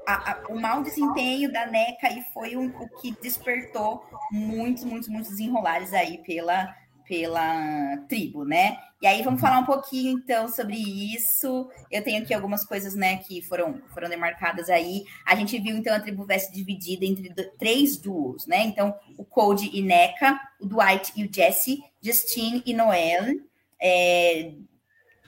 [0.08, 5.10] a, a, o mau desempenho da NECA aí foi um, o que despertou muitos, muitos,
[5.10, 6.76] muitos enrolares aí pela,
[7.08, 8.78] pela tribo, né?
[9.02, 11.68] E aí vamos falar um pouquinho então sobre isso.
[11.90, 15.06] Eu tenho aqui algumas coisas, né, que foram foram demarcadas aí.
[15.26, 18.64] A gente viu então a tribo Vest dividida entre do, três duos, né?
[18.64, 23.40] Então o Cody e Neca, o Dwight e o Jesse, Justine e Noel.
[23.82, 24.54] É...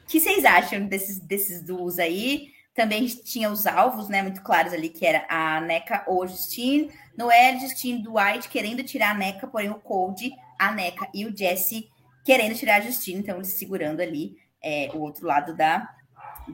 [0.04, 2.54] O que vocês acham desses desses duos aí?
[2.76, 6.92] Também tinha os alvos, né, muito claros ali, que era a Neca ou a Justine.
[7.18, 11.90] Noel, Justine, Dwight querendo tirar a Neca, porém o Cody, a Neca e o Jesse
[12.24, 15.88] querendo tirar a Justina, então eles segurando ali é, o outro lado da,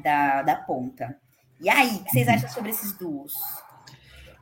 [0.03, 1.15] da, da ponta.
[1.61, 3.33] E aí, o que vocês acham sobre esses duos?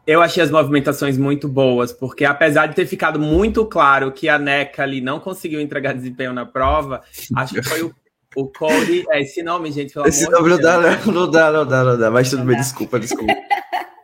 [0.06, 4.40] Eu achei as movimentações muito boas, porque apesar de ter ficado muito claro que a
[4.40, 7.04] NECA ali não conseguiu entregar desempenho na prova,
[7.36, 7.94] acho que foi o,
[8.34, 9.04] o Cody.
[9.12, 11.84] É, esse nome, gente, pelo esse amor nome de não, dá, não dá, não dá,
[11.84, 13.34] não dá, mas tudo bem, desculpa, desculpa.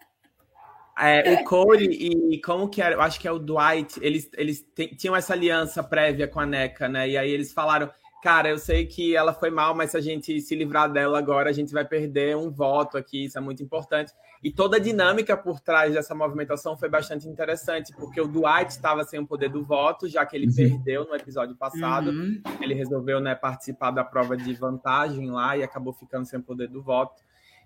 [1.03, 4.65] É, o Cody e como que era, eu acho que é o Dwight, eles, eles
[4.97, 7.09] tinham essa aliança prévia com a NECA, né?
[7.09, 7.89] E aí eles falaram,
[8.23, 11.49] cara, eu sei que ela foi mal, mas se a gente se livrar dela agora,
[11.49, 14.13] a gente vai perder um voto aqui, isso é muito importante.
[14.41, 19.03] E toda a dinâmica por trás dessa movimentação foi bastante interessante, porque o Dwight estava
[19.03, 20.53] sem o poder do voto, já que ele uhum.
[20.55, 22.11] perdeu no episódio passado.
[22.11, 22.41] Uhum.
[22.61, 26.69] Ele resolveu né, participar da prova de vantagem lá e acabou ficando sem o poder
[26.69, 27.21] do voto.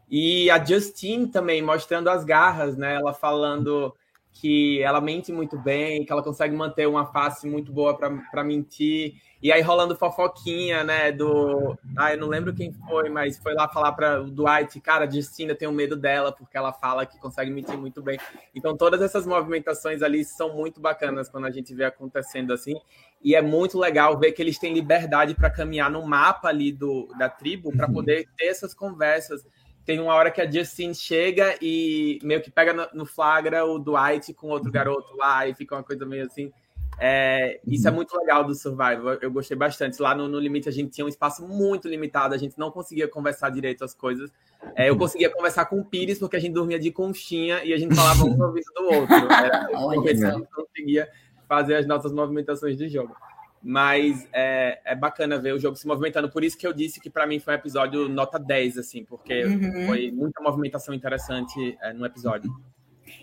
[0.10, 2.96] E a Justine também mostrando as garras, né?
[2.96, 3.94] Ela falando
[4.40, 9.16] que ela mente muito bem, que ela consegue manter uma face muito boa para mentir.
[9.42, 11.78] E aí rolando fofoquinha, né, do...
[11.96, 15.10] Ah, eu não lembro quem foi, mas foi lá falar para o Dwight, cara, a
[15.10, 18.20] Justina tem um medo dela, porque ela fala que consegue mentir muito bem.
[18.54, 22.80] Então todas essas movimentações ali são muito bacanas quando a gente vê acontecendo assim.
[23.24, 27.08] E é muito legal ver que eles têm liberdade para caminhar no mapa ali do,
[27.18, 27.94] da tribo, para uhum.
[27.94, 29.46] poder ter essas conversas
[29.88, 33.80] tem uma hora que a Justine chega e meio que pega no, no flagra o
[33.80, 34.74] Dwight com outro uhum.
[34.74, 36.52] garoto lá e fica uma coisa meio assim.
[37.00, 37.96] É, isso é uhum.
[37.96, 40.02] muito legal do Survival, eu gostei bastante.
[40.02, 43.08] Lá no, no, Limite a gente tinha um espaço muito limitado, a gente não conseguia
[43.08, 44.30] conversar direito as coisas.
[44.76, 45.00] É, eu uhum.
[45.00, 48.26] conseguia conversar com o Pires porque a gente dormia de conchinha e a gente falava
[48.26, 49.16] um no ouvido do outro.
[49.32, 51.10] Era, porque a gente não conseguia
[51.48, 53.16] fazer as nossas movimentações de jogo.
[53.62, 56.30] Mas é, é bacana ver o jogo se movimentando.
[56.30, 59.44] Por isso que eu disse que para mim foi um episódio nota 10, assim, porque
[59.44, 59.88] uhum.
[59.88, 62.52] foi muita movimentação interessante é, no episódio.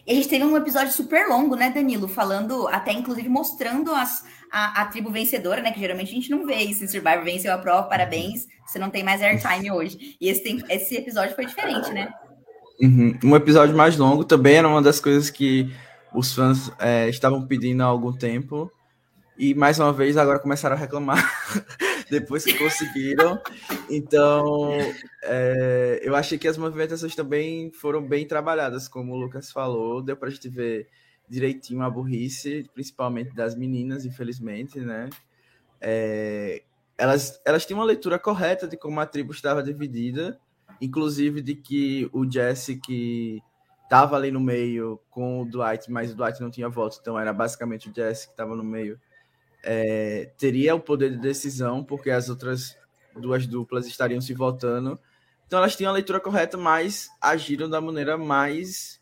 [0.07, 2.09] E a gente teve um episódio super longo, né, Danilo?
[2.09, 5.73] Falando, até inclusive mostrando as, a, a, tribo vencedora, né?
[5.73, 7.25] Que geralmente a gente não vê isso em Survivor.
[7.25, 8.47] Venceu a prova, parabéns.
[8.67, 10.17] Você não tem mais airtime hoje.
[10.21, 12.13] E esse, tem, esse episódio foi diferente, né?
[12.81, 13.19] Uhum.
[13.25, 15.73] Um episódio mais longo também era uma das coisas que
[16.15, 18.71] os fãs é, estavam pedindo há algum tempo.
[19.37, 21.19] E mais uma vez agora começaram a reclamar
[22.09, 23.41] depois que conseguiram.
[23.91, 24.71] Então,
[25.23, 30.01] é, eu achei que as movimentações também foram bem trabalhadas, como o Lucas falou.
[30.01, 30.89] Deu para a gente ver
[31.29, 35.11] direitinho a burrice, principalmente das meninas, infelizmente, né?
[35.81, 36.63] É,
[36.97, 40.39] elas, elas tinham uma leitura correta de como a tribo estava dividida,
[40.81, 43.43] inclusive de que o Jesse, que
[43.83, 47.33] estava ali no meio com o Dwight, mas o Dwight não tinha voto, então era
[47.33, 48.99] basicamente o Jesse que estava no meio
[49.65, 52.77] é, teria o poder de decisão, porque as outras
[53.17, 54.99] duas duplas estariam se votando.
[55.47, 59.01] Então elas tinham a leitura correta, mas agiram da maneira mais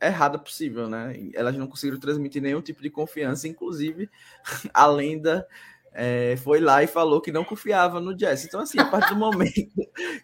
[0.00, 1.14] errada possível, né?
[1.34, 4.08] Elas não conseguiram transmitir nenhum tipo de confiança, inclusive
[4.72, 5.46] a lenda
[5.92, 8.44] é, foi lá e falou que não confiava no Jess.
[8.44, 9.70] Então, assim, a partir do momento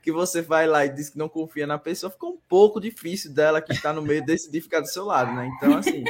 [0.02, 3.32] que você vai lá e diz que não confia na pessoa, fica um pouco difícil
[3.32, 5.50] dela que está no meio decidir ficar do seu lado, né?
[5.56, 6.04] Então, assim,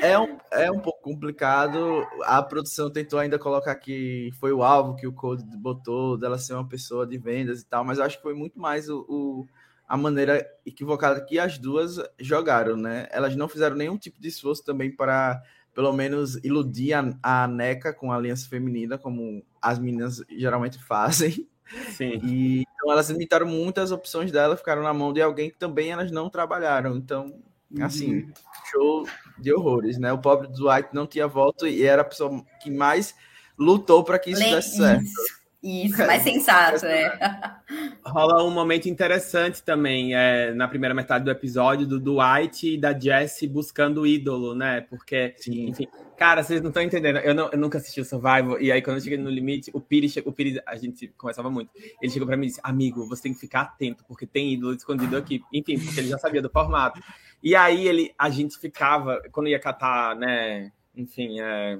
[0.00, 2.06] é um, é um pouco complicado.
[2.24, 6.54] A produção tentou ainda colocar que foi o alvo que o Code botou, dela ser
[6.54, 9.46] uma pessoa de vendas e tal, mas eu acho que foi muito mais o, o
[9.88, 13.06] a maneira equivocada que as duas jogaram, né?
[13.10, 15.42] Elas não fizeram nenhum tipo de esforço também para,
[15.74, 21.46] pelo menos, iludir a, a NECA com a aliança feminina, como as meninas geralmente fazem.
[21.90, 22.20] Sim.
[22.22, 26.10] E então elas limitaram muitas opções dela, ficaram na mão de alguém que também elas
[26.10, 26.96] não trabalharam.
[26.96, 27.34] Então,
[27.80, 28.32] assim, uhum.
[28.70, 29.06] show
[29.38, 30.12] de horrores, né?
[30.12, 33.14] O pobre Dwight não tinha voto e era a pessoa que mais
[33.58, 34.50] lutou para que isso Le...
[34.50, 35.04] desse certo.
[35.64, 37.18] Isso, mais sensato, é.
[38.04, 42.92] Rola um momento interessante também é, na primeira metade do episódio do Dwight e da
[42.92, 44.82] Jessie buscando o ídolo, né?
[44.82, 45.70] Porque, Sim.
[45.70, 47.16] enfim, cara, vocês não estão entendendo.
[47.20, 49.80] Eu, não, eu nunca assisti o Survival, e aí quando eu cheguei no limite, o
[49.80, 51.70] Pires, o Pires, a gente conversava muito.
[52.02, 54.74] Ele chegou para mim e disse: Amigo, você tem que ficar atento, porque tem ídolo
[54.74, 55.40] escondido aqui.
[55.50, 57.00] Enfim, porque ele já sabia do formato.
[57.44, 61.78] E aí ele, a gente ficava, quando ia catar, né, enfim, é,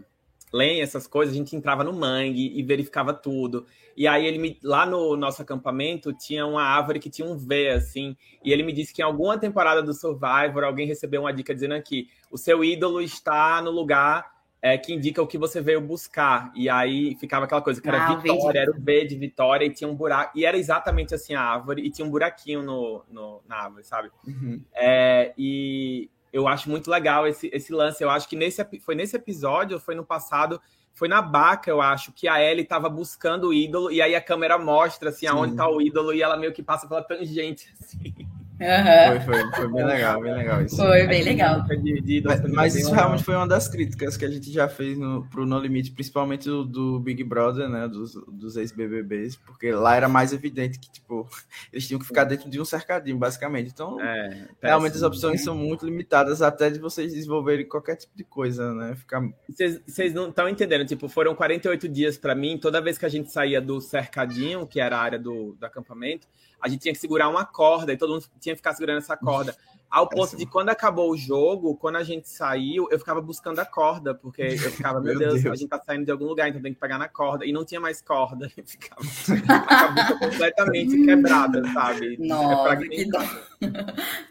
[0.52, 3.64] lenha, essas coisas, a gente entrava no mangue e verificava tudo.
[3.96, 7.70] E aí ele me, lá no nosso acampamento tinha uma árvore que tinha um V
[7.70, 11.54] assim, e ele me disse que em alguma temporada do Survivor alguém recebeu uma dica
[11.54, 14.33] dizendo aqui: o seu ídolo está no lugar
[14.64, 16.50] é, que indica o que você veio buscar.
[16.54, 19.70] E aí ficava aquela coisa que era ah, Vitória, era o V de Vitória, e
[19.70, 20.32] tinha um buraco.
[20.34, 24.10] E era exatamente assim a árvore, e tinha um buraquinho no, no na árvore, sabe?
[24.26, 24.64] Uhum.
[24.74, 28.02] É, e eu acho muito legal esse, esse lance.
[28.02, 30.58] Eu acho que nesse, foi nesse episódio, foi no passado,
[30.94, 34.20] foi na Baca, eu acho, que a Ellie estava buscando o ídolo, e aí a
[34.20, 38.14] câmera mostra assim, aonde está o ídolo, e ela meio que passa pela tangente, assim.
[38.60, 39.20] Uhum.
[39.20, 40.76] Foi, foi, foi, bem legal, bem legal isso.
[40.76, 41.62] Foi bem legal.
[41.64, 43.00] De, de mas, mas isso legal.
[43.00, 46.44] realmente foi uma das críticas que a gente já fez no, pro No Limite, principalmente
[46.48, 47.88] do, do Big Brother, né?
[47.88, 51.28] Dos, dos ex-BBBs, porque lá era mais evidente que, tipo,
[51.72, 53.70] eles tinham que ficar dentro de um cercadinho, basicamente.
[53.72, 58.22] Então, é, realmente as opções são muito limitadas até de vocês desenvolverem qualquer tipo de
[58.22, 58.94] coisa, né?
[58.94, 59.20] Ficar...
[59.48, 63.32] Vocês não estão entendendo, tipo, foram 48 dias para mim, toda vez que a gente
[63.32, 66.28] saía do cercadinho, que era a área do, do acampamento,
[66.64, 69.14] a gente tinha que segurar uma corda e todo mundo tinha que ficar segurando essa
[69.18, 69.54] corda.
[69.90, 73.64] Ao ponto de quando acabou o jogo, quando a gente saiu, eu ficava buscando a
[73.64, 76.48] corda, porque eu ficava, meu, meu Deus, Deus, a gente tá saindo de algum lugar,
[76.48, 77.46] então tem que pegar na corda.
[77.46, 78.50] E não tinha mais corda.
[78.56, 79.00] E ficava
[79.48, 82.16] a completamente quebrada, sabe?
[82.18, 83.20] Nossa, que dó.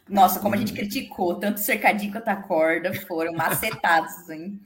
[0.07, 4.61] Nossa, como a gente criticou, tanto o cercadinho quanto a corda foram macetados, hein?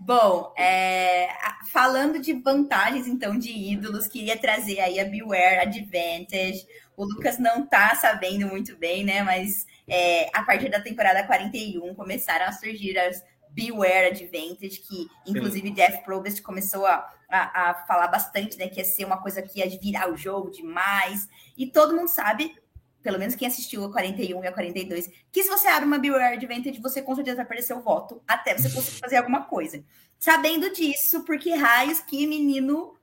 [0.00, 1.28] Bom, é,
[1.72, 7.66] falando de vantagens, então, de ídolos, queria trazer aí a Beware Advantage, o Lucas não
[7.66, 9.22] tá sabendo muito bem, né?
[9.22, 15.68] Mas é, a partir da temporada 41 começaram a surgir as Beware Advantage, que inclusive
[15.68, 15.74] Sim.
[15.74, 18.68] Jeff Probst começou a, a, a, falar bastante, né?
[18.68, 21.28] Que ia ser uma coisa que ia virar o jogo demais.
[21.56, 22.54] E todo mundo sabe,
[23.02, 26.36] pelo menos quem assistiu a 41 e a 42, que se você abre uma Beware
[26.36, 29.82] Advantage, você com certeza vai perder seu voto até você conseguir fazer alguma coisa.
[30.18, 32.95] Sabendo disso, porque raios que menino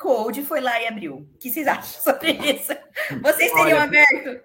[0.00, 1.16] Code foi lá e abriu.
[1.16, 2.72] O que vocês acham sobre isso?
[3.22, 4.40] Vocês teriam Olha, aberto?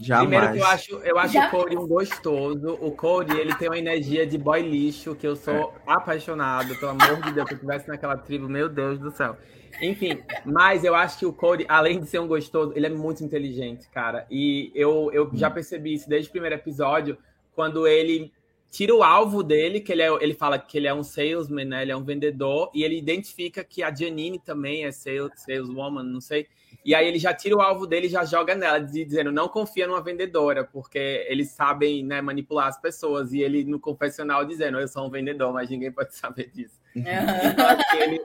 [0.00, 0.28] Jamais.
[0.28, 2.78] Primeiro eu acho, eu acho o Cody um gostoso.
[2.80, 7.22] O Cody, ele tem uma energia de boy lixo que eu sou apaixonado, pelo amor
[7.22, 9.36] de Deus, se eu estivesse naquela tribo, meu Deus do céu.
[9.80, 13.22] Enfim, mas eu acho que o Cody, além de ser um gostoso, ele é muito
[13.22, 14.26] inteligente, cara.
[14.28, 17.16] E eu, eu já percebi isso desde o primeiro episódio,
[17.54, 18.32] quando ele
[18.74, 21.82] tira o alvo dele, que ele, é, ele fala que ele é um salesman, né?
[21.82, 26.20] Ele é um vendedor, e ele identifica que a Janine também é sales, saleswoman, não
[26.20, 26.48] sei.
[26.84, 29.86] E aí ele já tira o alvo dele e já joga nela, dizendo não confia
[29.86, 33.32] numa vendedora, porque eles sabem né, manipular as pessoas.
[33.32, 36.80] E ele no confessional dizendo, eu sou um vendedor, mas ninguém pode saber disso.
[36.96, 38.20] então, assim, ele,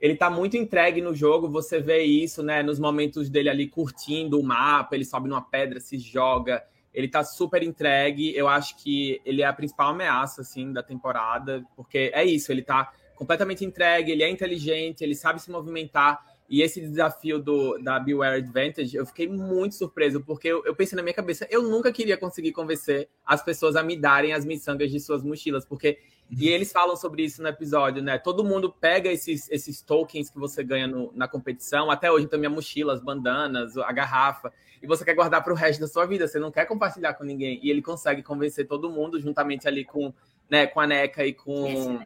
[0.00, 2.62] ele tá muito entregue no jogo, você vê isso, né?
[2.62, 6.64] Nos momentos dele ali curtindo o mapa, ele sobe numa pedra, se joga.
[6.92, 8.34] Ele tá super entregue.
[8.34, 12.62] Eu acho que ele é a principal ameaça, assim, da temporada, porque é isso, ele
[12.62, 16.24] tá completamente entregue, ele é inteligente, ele sabe se movimentar.
[16.48, 20.96] E esse desafio do, da Beware Advantage, eu fiquei muito surpreso, porque eu, eu, pensei
[20.96, 24.90] na minha cabeça, eu nunca queria conseguir convencer as pessoas a me darem as miçangas
[24.90, 25.98] de suas mochilas, porque.
[26.28, 26.54] E uhum.
[26.54, 28.16] eles falam sobre isso no episódio, né?
[28.16, 31.90] Todo mundo pega esses, esses tokens que você ganha no, na competição.
[31.90, 35.56] Até hoje também a mochila, as bandanas, a garrafa e você quer guardar para o
[35.56, 37.60] resto da sua vida, você não quer compartilhar com ninguém.
[37.62, 40.12] E ele consegue convencer todo mundo, juntamente ali com,
[40.48, 42.00] né, com a Neca e com uhum.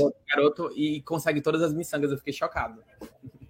[0.00, 2.10] o garoto, e consegue todas as miçangas.
[2.10, 2.82] Eu fiquei chocado.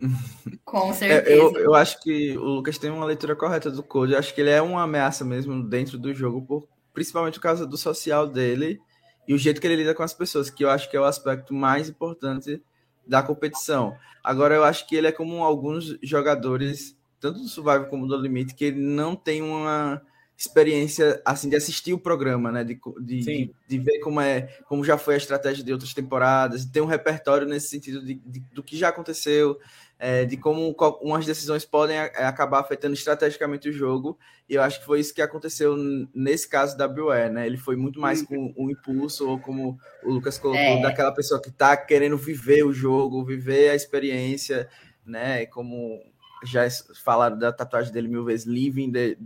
[0.65, 1.31] Com certeza.
[1.31, 4.13] É, eu, eu acho que o Lucas tem uma leitura correta do Code.
[4.13, 7.67] Eu acho que ele é uma ameaça mesmo dentro do jogo, por, principalmente por causa
[7.67, 8.81] do social dele
[9.27, 11.05] e o jeito que ele lida com as pessoas, que eu acho que é o
[11.05, 12.63] aspecto mais importante
[13.07, 13.97] da competição.
[14.23, 18.55] Agora, eu acho que ele é como alguns jogadores tanto do Survival como do Limite,
[18.55, 20.03] que ele não tem uma
[20.37, 22.65] experiência assim de assistir o programa, né?
[22.65, 26.67] De, de, de, de, ver como é, como já foi a estratégia de outras temporadas,
[26.67, 29.59] de ter um repertório nesse sentido de, de do que já aconteceu,
[29.99, 34.19] é, de como umas decisões podem é, acabar afetando estrategicamente o jogo.
[34.49, 35.77] E eu acho que foi isso que aconteceu
[36.13, 37.47] nesse caso da WE, né?
[37.47, 40.83] Ele foi muito mais com um impulso, ou como o Lucas colocou, é.
[40.83, 44.69] daquela pessoa que está querendo viver o jogo, viver a experiência,
[45.07, 45.47] né?
[45.47, 46.03] Como
[46.45, 46.69] já
[47.03, 49.17] falaram da tatuagem dele mil vezes, living the,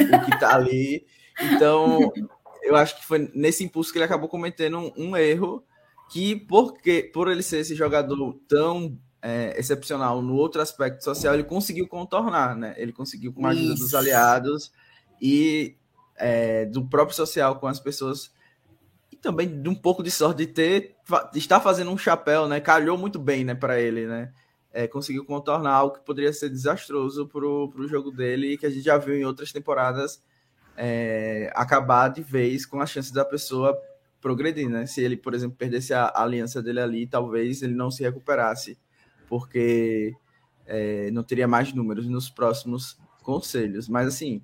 [0.00, 1.06] o que tá ali.
[1.40, 2.12] Então,
[2.62, 5.64] eu acho que foi nesse impulso que ele acabou cometendo um, um erro
[6.10, 11.44] que, porque, por ele ser esse jogador tão é, excepcional no outro aspecto social, ele
[11.44, 12.74] conseguiu contornar, né?
[12.76, 13.82] Ele conseguiu, com a ajuda Isso.
[13.82, 14.72] dos aliados
[15.20, 15.76] e
[16.16, 18.30] é, do próprio social com as pessoas
[19.10, 20.96] e também de um pouco de sorte de ter
[21.32, 22.60] de estar fazendo um chapéu, né?
[22.60, 24.32] Calhou muito bem, né, para ele, né?
[24.76, 28.70] É, conseguiu contornar algo que poderia ser desastroso para o jogo dele e que a
[28.70, 30.22] gente já viu em outras temporadas
[30.76, 33.74] é, acabar de vez com a chance da pessoa
[34.20, 34.84] progredir, né?
[34.84, 38.78] Se ele, por exemplo, perdesse a, a aliança dele ali, talvez ele não se recuperasse,
[39.26, 40.14] porque
[40.66, 43.88] é, não teria mais números nos próximos conselhos.
[43.88, 44.42] Mas assim,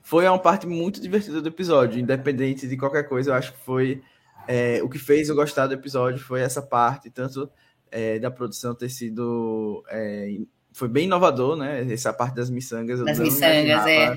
[0.00, 4.02] foi uma parte muito divertida do episódio, independente de qualquer coisa, eu acho que foi
[4.46, 7.50] é, o que fez eu gostar do episódio foi essa parte, tanto
[7.90, 9.84] é, da produção ter sido.
[9.88, 10.38] É,
[10.72, 11.90] foi bem inovador, né?
[11.92, 13.00] Essa parte das miçangas.
[13.00, 14.16] Das miçangas, é.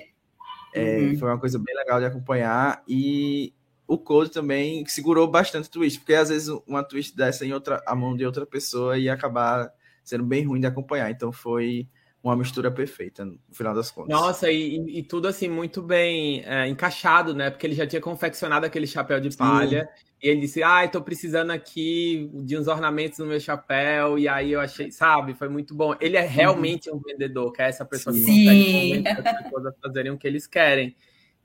[0.74, 1.18] é uhum.
[1.18, 2.84] Foi uma coisa bem legal de acompanhar.
[2.88, 3.54] E
[3.88, 7.82] o Code também segurou bastante o twist, porque às vezes uma twist dessa em outra,
[7.86, 9.72] a mão de outra pessoa ia acabar
[10.04, 11.10] sendo bem ruim de acompanhar.
[11.12, 11.88] Então foi
[12.24, 14.10] uma mistura perfeita, no final das contas.
[14.10, 17.50] Nossa, e, e tudo assim, muito bem é, encaixado, né?
[17.50, 19.90] Porque ele já tinha confeccionado aquele chapéu de palha.
[19.96, 20.11] Sim.
[20.22, 24.20] E ele disse, ah, estou precisando aqui de uns ornamentos no meu chapéu.
[24.20, 25.96] E aí eu achei, sabe, foi muito bom.
[26.00, 29.04] Ele é realmente um vendedor, que é essa pessoa que Sim.
[29.04, 30.96] consegue as pessoas fazerem o que eles querem.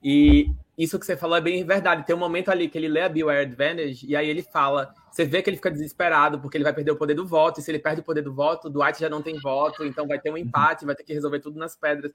[0.03, 2.05] E isso que você falou é bem verdade.
[2.05, 4.93] Tem um momento ali que ele lê a Beware Advantage e aí ele fala.
[5.11, 7.61] Você vê que ele fica desesperado porque ele vai perder o poder do voto.
[7.61, 10.21] E se ele perde o poder do voto, Dwight já não tem voto, então vai
[10.21, 10.39] ter um uhum.
[10.39, 12.13] empate, vai ter que resolver tudo nas pedras.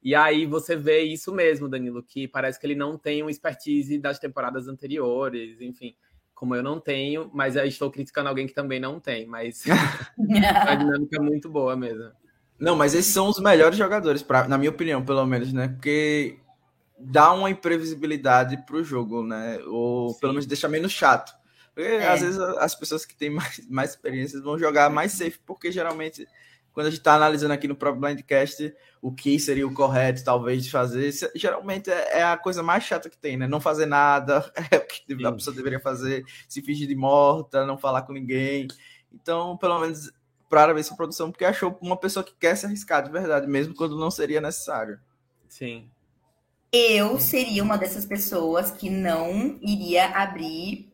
[0.00, 3.98] E aí você vê isso mesmo, Danilo, que parece que ele não tem um expertise
[3.98, 5.96] das temporadas anteriores, enfim,
[6.44, 10.60] como eu não tenho, mas eu estou criticando alguém que também não tem, mas é
[10.60, 12.12] uma dinâmica muito boa mesmo.
[12.60, 15.68] Não, mas esses são os melhores jogadores, pra, na minha opinião, pelo menos, né?
[15.68, 16.38] Porque
[16.98, 19.58] dá uma imprevisibilidade para o jogo, né?
[19.66, 20.20] Ou Sim.
[20.20, 21.34] pelo menos deixa menos chato.
[21.74, 22.08] Porque é.
[22.08, 26.28] às vezes as pessoas que têm mais, mais experiências vão jogar mais safe, porque geralmente,
[26.74, 30.64] quando a gente está analisando aqui no próprio Blindcast, o que seria o correto, talvez,
[30.64, 33.46] de fazer, geralmente é, é a coisa mais chata que tem, né?
[33.46, 35.24] Não fazer nada, é o que Sim.
[35.24, 38.66] a pessoa deveria fazer, se fingir de morta, não falar com ninguém.
[39.12, 40.12] Então, pelo menos,
[40.50, 43.74] para ver essa produção, porque achou uma pessoa que quer se arriscar de verdade, mesmo
[43.74, 44.98] quando não seria necessário.
[45.48, 45.88] Sim,
[46.72, 50.92] eu seria uma dessas pessoas que não iria abrir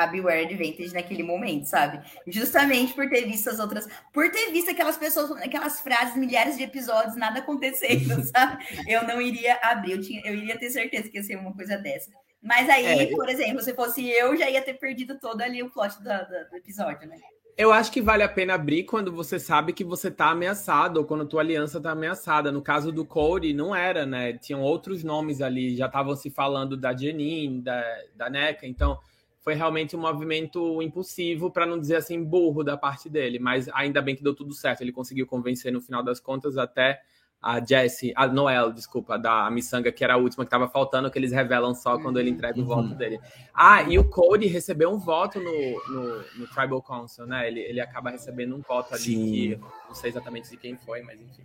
[0.00, 2.00] a Beware Advantage naquele momento, sabe?
[2.26, 6.62] Justamente por ter visto as outras, por ter visto aquelas pessoas, aquelas frases, milhares de
[6.62, 8.64] episódios, nada acontecendo, sabe?
[8.88, 11.76] Eu não iria abrir, eu, tinha, eu iria ter certeza que ia ser uma coisa
[11.76, 12.10] dessa.
[12.42, 15.68] Mas aí, é, por exemplo, se fosse eu, já ia ter perdido todo ali o
[15.68, 17.18] plot do, do, do episódio, né?
[17.58, 21.04] Eu acho que vale a pena abrir quando você sabe que você está ameaçado ou
[21.04, 22.50] quando tua aliança está ameaçada.
[22.50, 24.32] No caso do Cody, não era, né?
[24.32, 27.84] Tinham outros nomes ali, já estavam se falando da Janine, da,
[28.16, 28.98] da NECA, então
[29.40, 33.38] foi realmente um movimento impulsivo, para não dizer assim, burro da parte dele.
[33.38, 34.82] Mas ainda bem que deu tudo certo.
[34.82, 37.00] Ele conseguiu convencer no final das contas até
[37.42, 41.18] a Jessie, a Noel, desculpa, da Missanga, que era a última que estava faltando, que
[41.18, 43.18] eles revelam só quando ele entrega o voto dele.
[43.54, 47.48] Ah, e o Cody recebeu um voto no, no, no, Tribal Council, né?
[47.48, 49.24] Ele, ele acaba recebendo um voto ali Sim.
[49.24, 51.42] que não sei exatamente de quem foi, mas enfim.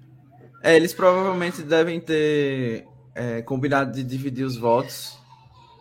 [0.62, 5.18] É, eles provavelmente devem ter é, combinado de dividir os votos,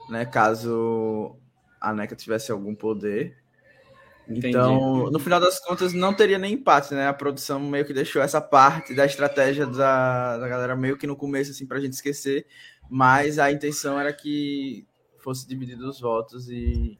[0.09, 0.25] né?
[0.25, 1.37] Caso
[1.89, 3.37] a NECA tivesse algum poder.
[4.29, 4.49] Entendi.
[4.49, 7.07] Então, no final das contas, não teria nem empate, né?
[7.07, 11.15] A produção meio que deixou essa parte da estratégia da, da galera meio que no
[11.15, 12.47] começo, assim, pra gente esquecer.
[12.89, 14.87] Mas a intenção era que
[15.19, 16.99] fosse dividido os votos e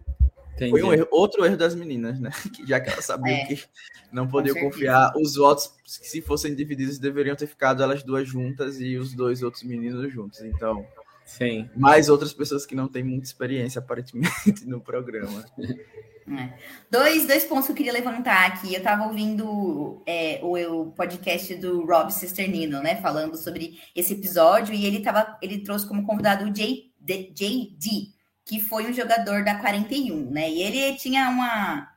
[0.55, 0.71] Entendi.
[0.71, 2.31] foi um erro, outro erro das meninas, né?
[2.55, 3.65] Que já que elas sabiam é, que
[4.13, 8.97] não podiam confiar, os votos, se fossem divididos, deveriam ter ficado elas duas juntas e
[8.97, 10.41] os dois outros meninos juntos.
[10.41, 10.87] Então,
[11.25, 11.69] Sim.
[11.75, 15.45] mais outras pessoas que não têm muita experiência, aparentemente, no programa.
[15.59, 16.59] É.
[16.91, 18.73] Dois, dois pontos que eu queria levantar aqui.
[18.73, 22.97] Eu estava ouvindo é, o, o, podcast do Rob Cisternino, né?
[22.97, 28.15] Falando sobre esse episódio, e ele, tava, ele trouxe como convidado o J, JD,
[28.45, 30.51] que foi um jogador da 41, né?
[30.51, 31.91] E ele tinha uma.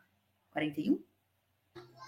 [0.52, 1.07] 41?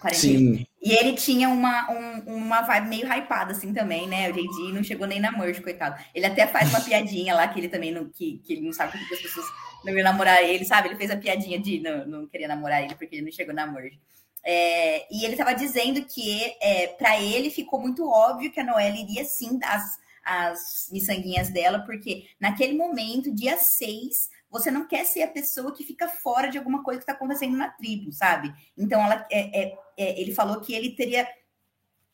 [0.00, 0.14] 41.
[0.14, 0.66] Sim.
[0.82, 4.30] E ele tinha uma, um, uma vibe meio hypada, assim, também, né?
[4.30, 6.02] O JD não chegou nem na merge, coitado.
[6.14, 8.98] Ele até faz uma piadinha lá que ele também não, que, que ele não sabe
[8.98, 9.46] porque as pessoas
[9.84, 10.88] não iam namorar ele, sabe?
[10.88, 13.66] Ele fez a piadinha de não, não queria namorar ele porque ele não chegou na
[13.66, 13.98] merge.
[14.42, 19.02] É, e ele estava dizendo que é, para ele ficou muito óbvio que a Noelle
[19.02, 25.04] iria sim dar as, as miçanguinhas dela, porque naquele momento, dia 6, você não quer
[25.04, 28.52] ser a pessoa que fica fora de alguma coisa que está acontecendo na tribo, sabe?
[28.76, 31.26] Então, ela, é, é, é, ele falou que ele teria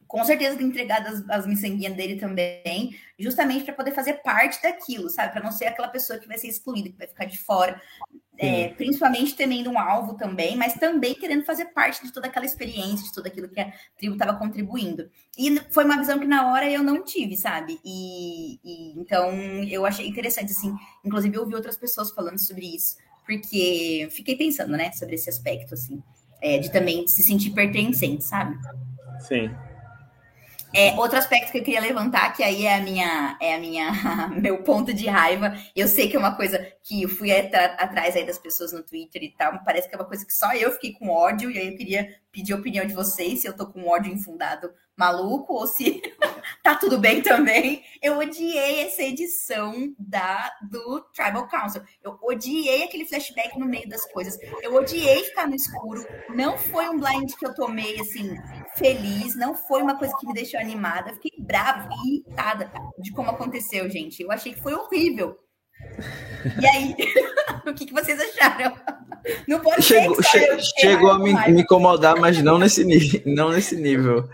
[0.07, 5.33] com certeza entregado as, as miçanguinhas dele também, justamente para poder fazer parte daquilo, sabe?
[5.33, 7.81] Para não ser aquela pessoa que vai ser excluída, que vai ficar de fora.
[8.39, 13.07] É, principalmente temendo um alvo também, mas também querendo fazer parte de toda aquela experiência,
[13.07, 15.11] de tudo aquilo que a tribo estava contribuindo.
[15.39, 17.81] E foi uma visão que na hora eu não tive, sabe?
[17.85, 19.33] E, e, então
[19.65, 20.75] eu achei interessante, assim,
[21.05, 25.73] inclusive eu ouvi outras pessoas falando sobre isso, porque fiquei pensando, né, sobre esse aspecto,
[25.75, 26.03] assim,
[26.43, 28.57] é, de também se sentir pertencente, sabe?
[29.21, 29.51] Sim.
[30.75, 33.91] É, outro aspecto que eu queria levantar, que aí é a minha, é a minha,
[34.37, 35.57] meu ponto de raiva.
[35.75, 39.23] Eu sei que é uma coisa que eu fui atrás aí das pessoas no Twitter
[39.23, 39.59] e tal.
[39.65, 42.15] Parece que é uma coisa que só eu fiquei com ódio, e aí eu queria
[42.31, 46.03] pedir a opinião de vocês, se eu tô com ódio infundado maluco ou se
[46.63, 47.83] tá tudo bem também.
[48.03, 51.83] Eu odiei essa edição da do Tribal Council.
[52.03, 54.39] Eu odiei aquele flashback no meio das coisas.
[54.63, 56.07] Eu odiei ficar no escuro.
[56.31, 58.37] Não foi um blind que eu tomei assim
[58.77, 61.13] feliz, não foi uma coisa que me deixou animada.
[61.15, 64.23] Fiquei brava e irritada de como aconteceu, gente.
[64.23, 65.39] Eu achei que foi horrível.
[66.61, 66.95] E aí,
[67.67, 68.77] o que, que vocês acharam?
[69.47, 70.39] Não pode chegou, che
[70.79, 74.29] chegou a me, me, incomodar, mas não nesse nível, não nesse nível.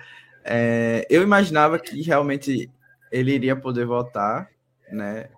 [0.45, 2.71] É, eu imaginava que realmente
[3.11, 4.51] ele iria poder votar,
[4.91, 5.29] né?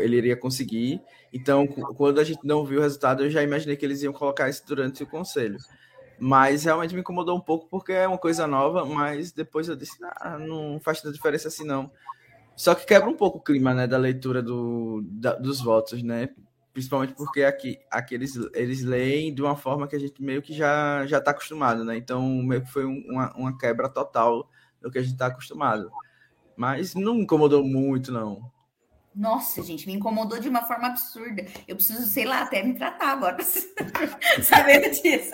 [0.00, 1.02] Ele iria conseguir.
[1.32, 4.48] Então, quando a gente não viu o resultado, eu já imaginei que eles iam colocar
[4.48, 5.58] isso durante o conselho.
[6.18, 9.96] Mas realmente me incomodou um pouco porque é uma coisa nova, mas depois eu disse,
[10.20, 11.90] ah, não faz tanta diferença assim não.
[12.56, 16.30] Só que quebra um pouco o clima, né, da leitura do, da, dos votos, né?
[16.74, 20.52] Principalmente porque aqui, aqui eles, eles leem de uma forma que a gente meio que
[20.52, 21.96] já já está acostumado, né?
[21.96, 24.50] Então meio que foi uma, uma quebra total
[24.82, 25.90] do que a gente está acostumado.
[26.56, 28.52] Mas não me incomodou muito, não.
[29.14, 31.46] Nossa, gente, me incomodou de uma forma absurda.
[31.68, 33.38] Eu preciso, sei lá, até me tratar agora,
[34.42, 35.32] sabendo disso.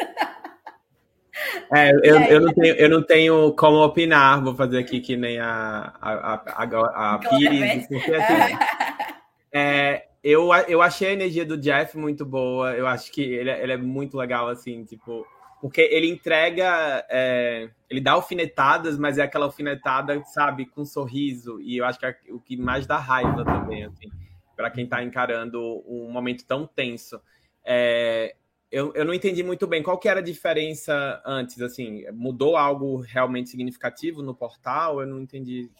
[1.74, 5.40] É, eu, eu, não tenho, eu não tenho como opinar, vou fazer aqui que nem
[5.40, 8.58] a, a, a, a, a Pires, porque assim,
[9.54, 12.72] é, eu, eu achei a energia do Jeff muito boa.
[12.72, 15.26] Eu acho que ele, ele é muito legal, assim, tipo.
[15.60, 17.04] Porque ele entrega.
[17.08, 21.60] É, ele dá alfinetadas, mas é aquela alfinetada, sabe, com um sorriso.
[21.60, 24.10] E eu acho que é o que mais dá raiva também, assim,
[24.56, 27.20] para quem tá encarando um momento tão tenso.
[27.64, 28.34] É,
[28.70, 33.00] eu, eu não entendi muito bem qual que era a diferença antes, assim, mudou algo
[33.00, 35.00] realmente significativo no portal?
[35.00, 35.70] Eu não entendi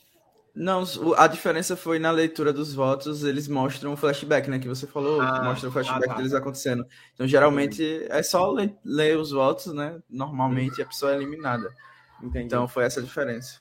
[0.61, 0.85] não,
[1.17, 4.59] a diferença foi na leitura dos votos, eles mostram o flashback, né?
[4.59, 6.15] Que você falou, ah, mostra o flashback ah, tá.
[6.17, 6.87] deles acontecendo.
[7.15, 9.99] Então, geralmente, é só ler, ler os votos, né?
[10.09, 11.75] Normalmente a pessoa é eliminada.
[12.23, 12.45] Entendi.
[12.45, 13.59] Então, foi essa a diferença.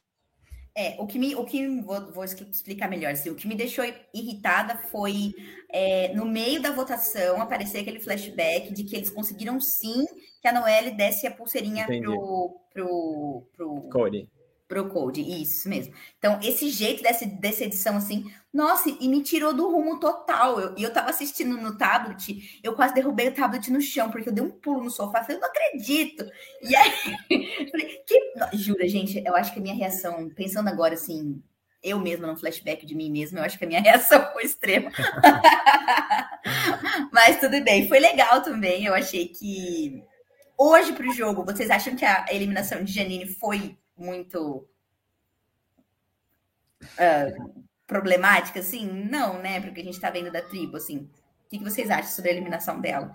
[0.76, 3.86] É, o que me, o que vou, vou explicar melhor, assim, o que me deixou
[4.14, 5.34] irritada foi
[5.72, 10.06] é, no meio da votação aparecer aquele flashback de que eles conseguiram sim
[10.42, 12.06] que a Noelle desse a pulseirinha Entendi.
[12.06, 14.30] pro, pro, pro Cody.
[14.70, 15.96] Procode, isso mesmo.
[16.20, 20.60] Então, esse jeito dessa, dessa edição, assim, nossa, e me tirou do rumo total.
[20.60, 24.30] Eu, e eu tava assistindo no tablet, eu quase derrubei o tablet no chão, porque
[24.30, 26.24] eu dei um pulo no sofá, falei, eu não acredito.
[26.62, 26.92] E aí,
[27.72, 28.32] falei, que...
[28.54, 31.42] Jura, gente, eu acho que a minha reação, pensando agora, assim,
[31.82, 34.92] eu mesma no flashback de mim mesma, eu acho que a minha reação foi extrema.
[37.12, 38.86] Mas tudo bem, foi legal também.
[38.86, 40.04] Eu achei que
[40.56, 44.68] hoje para o jogo, vocês acham que a eliminação de Janine foi muito
[46.84, 48.88] uh, problemática, assim?
[48.88, 49.60] Não, né?
[49.62, 50.98] Porque a gente tá vendo da tribo, assim.
[51.46, 53.14] O que, que vocês acham sobre a eliminação dela?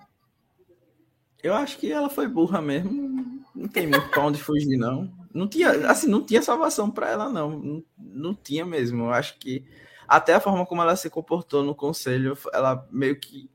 [1.41, 3.43] Eu acho que ela foi burra mesmo.
[3.53, 5.13] Não tem muito pra onde fugir, não.
[5.33, 7.51] Não tinha, assim, não tinha salvação para ela, não.
[7.59, 7.83] não.
[7.97, 9.05] Não tinha mesmo.
[9.05, 9.65] Eu acho que
[10.07, 13.49] até a forma como ela se comportou no conselho, ela meio que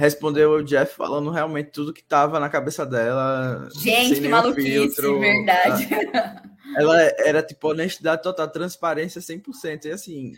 [0.00, 3.68] respondeu o Jeff falando realmente tudo que tava na cabeça dela.
[3.74, 5.20] Gente, que maluquice, filtro.
[5.20, 5.88] verdade.
[6.76, 9.84] Ela era tipo honestidade total, transparência 100%.
[9.84, 10.32] E assim,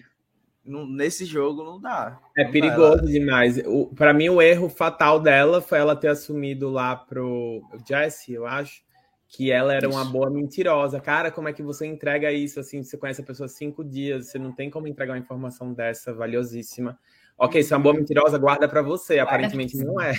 [0.65, 2.19] no, nesse jogo não dá.
[2.37, 3.07] É não perigoso dá, ela...
[3.07, 3.63] demais.
[3.95, 8.83] Para mim, o erro fatal dela foi ela ter assumido lá pro Jesse, eu acho,
[9.29, 11.01] que ela era uma boa mentirosa.
[11.01, 12.83] Cara, como é que você entrega isso assim?
[12.83, 16.99] Você conhece a pessoa cinco dias, você não tem como entregar uma informação dessa valiosíssima.
[17.39, 19.19] Ok, se é uma boa mentirosa, guarda para você.
[19.19, 20.15] Aparentemente não é.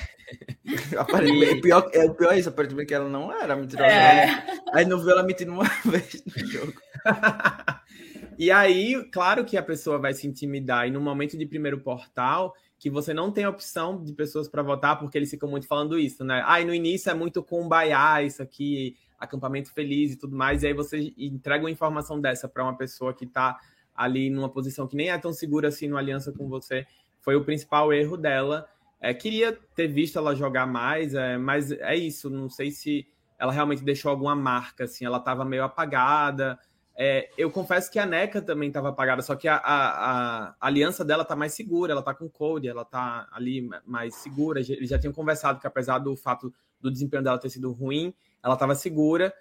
[0.97, 3.89] aparentemente, pior, é o pior é isso, aparentemente que ela não era mentirosa.
[3.89, 4.43] É.
[4.73, 6.73] Aí não viu ela mentindo uma vez no jogo.
[8.37, 10.87] e aí, claro que a pessoa vai se intimidar.
[10.87, 14.99] E no momento de primeiro portal, que você não tem opção de pessoas para votar,
[14.99, 16.43] porque eles ficam muito falando isso, né?
[16.45, 20.63] Ah, e no início é muito cumbaiá, isso aqui, acampamento feliz e tudo mais.
[20.63, 23.57] E aí você entrega uma informação dessa para uma pessoa que está
[23.95, 26.85] ali numa posição que nem é tão segura assim no aliança com você
[27.23, 28.67] foi o principal erro dela.
[29.01, 32.29] É, queria ter visto ela jogar mais, é, mas é isso.
[32.29, 33.07] Não sei se
[33.39, 35.05] ela realmente deixou alguma marca, assim.
[35.05, 36.59] Ela estava meio apagada.
[36.95, 41.03] É, eu confesso que a NECA também estava apagada, só que a, a, a, aliança
[41.03, 44.59] dela está mais segura, ela está com o Cody, ela está ali mais segura.
[44.59, 48.13] Eles já tinham conversado que apesar do fato do desempenho dela ter sido ruim,
[48.43, 49.33] ela estava segura.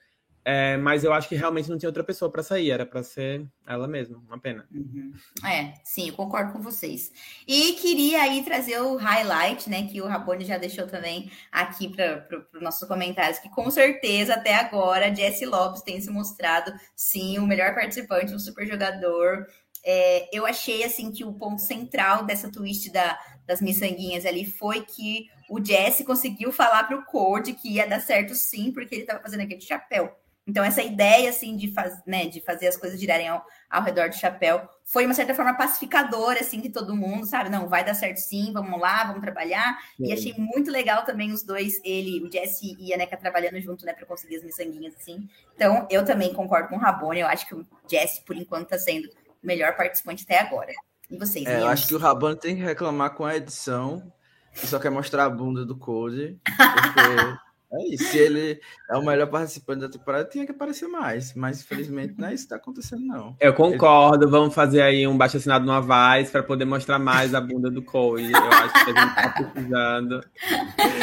[0.45, 3.47] É, mas eu acho que realmente não tinha outra pessoa para sair, era para ser
[3.65, 4.67] ela mesma, uma pena.
[4.73, 5.13] Uhum.
[5.47, 7.13] É, sim, eu concordo com vocês.
[7.47, 12.27] E queria aí trazer o highlight, né, que o Rabone já deixou também aqui para
[12.53, 17.47] os nossos comentários, que com certeza até agora Jesse Lopes tem se mostrado, sim, o
[17.47, 19.47] melhor participante, um super jogador.
[19.85, 23.17] É, eu achei assim que o ponto central dessa twist da,
[23.47, 28.01] das miçanguinhas ali foi que o Jesse conseguiu falar para o Code que ia dar
[28.01, 30.22] certo sim, porque ele estava fazendo aquele chapéu.
[30.47, 34.09] Então, essa ideia, assim, de, faz, né, de fazer as coisas girarem ao, ao redor
[34.09, 37.49] do chapéu foi, uma certa forma, pacificadora, assim, de todo mundo, sabe?
[37.49, 39.79] Não, vai dar certo sim, vamos lá, vamos trabalhar.
[39.97, 40.07] Sim.
[40.07, 43.87] E achei muito legal também os dois, ele, o Jesse e a Neca trabalhando junto,
[43.87, 45.29] né, para conseguir as miçanguinhas, assim.
[45.55, 48.79] Então, eu também concordo com o Rabone, eu acho que o Jesse, por enquanto, está
[48.79, 50.73] sendo o melhor participante até agora.
[51.09, 54.13] E vocês, é, Eu acho que o Rabone tem que reclamar com a edição,
[54.53, 57.52] que só quer mostrar a bunda do Code, porque...
[57.73, 58.05] É isso.
[58.05, 58.61] Se ele
[58.91, 61.35] é o melhor participante da temporada, tinha que aparecer mais.
[61.35, 63.35] Mas infelizmente não é isso que está acontecendo, não.
[63.41, 64.29] Eu concordo.
[64.29, 67.83] Vamos fazer aí um baixo assinado no Avaz para poder mostrar mais a bunda do
[67.83, 68.31] Cole.
[68.31, 70.21] Eu acho que a gente está precisando.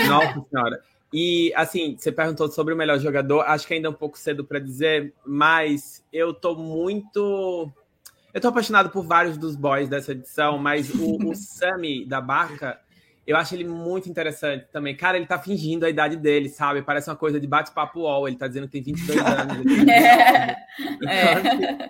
[0.08, 0.80] Nossa senhora.
[1.12, 3.42] E assim, você perguntou sobre o melhor jogador.
[3.42, 7.72] Acho que ainda é um pouco cedo para dizer, mas eu tô muito.
[8.32, 12.80] Eu tô apaixonado por vários dos boys dessa edição, mas o, o Sammy da Barca
[13.30, 14.96] eu acho ele muito interessante também.
[14.96, 16.82] Cara, ele tá fingindo a idade dele, sabe?
[16.82, 18.28] Parece uma coisa de bate-papo UOL.
[18.28, 19.88] Ele tá dizendo que tem 22 anos.
[19.88, 20.56] é.
[20.80, 21.34] Então, é.
[21.34, 21.90] Assim,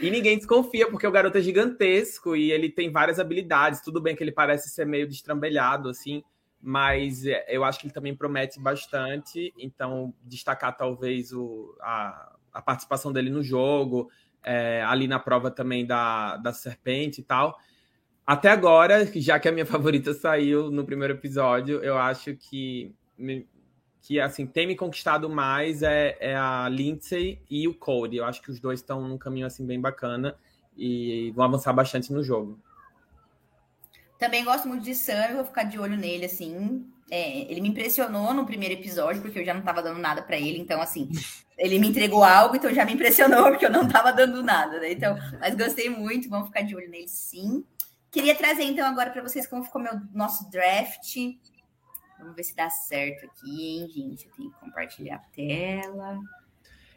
[0.00, 3.82] e ninguém desconfia, porque o garoto é gigantesco e ele tem várias habilidades.
[3.82, 6.24] Tudo bem que ele parece ser meio destrambelhado, assim,
[6.58, 9.52] mas é, eu acho que ele também promete bastante.
[9.58, 14.08] Então, destacar talvez o, a, a participação dele no jogo,
[14.42, 17.58] é, ali na prova também da, da serpente e tal.
[18.28, 22.94] Até agora, já que a minha favorita saiu no primeiro episódio, eu acho que,
[24.02, 28.18] que assim, tem me conquistado mais é, é a Lindsay e o Cody.
[28.18, 30.36] Eu acho que os dois estão num caminho assim bem bacana
[30.76, 32.60] e vão avançar bastante no jogo.
[34.18, 36.86] Também gosto muito de Sam, vou ficar de olho nele, assim.
[37.10, 40.36] É, ele me impressionou no primeiro episódio, porque eu já não estava dando nada para
[40.36, 40.58] ele.
[40.58, 41.08] Então, assim,
[41.56, 44.92] ele me entregou algo, então já me impressionou, porque eu não estava dando nada, né?
[44.92, 47.64] Então, mas gostei muito, vamos ficar de olho nele, sim.
[48.10, 51.16] Queria trazer então agora para vocês como ficou meu nosso draft.
[52.18, 54.26] Vamos ver se dá certo aqui, hein, gente?
[54.26, 56.18] Eu tenho que compartilhar a tela.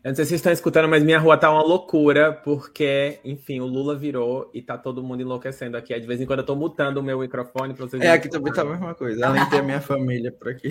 [0.03, 3.59] Eu não sei se vocês estão escutando, mas minha rua tá uma loucura, porque, enfim,
[3.59, 5.97] o Lula virou e tá todo mundo enlouquecendo aqui.
[5.99, 8.01] De vez em quando eu tô mutando o meu microfone para vocês.
[8.01, 10.70] É, aqui também tá a mesma coisa, além de ter a minha família por aqui.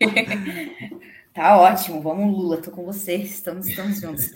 [1.32, 4.32] Tá ótimo, vamos Lula, tô com você, estamos, estamos juntos.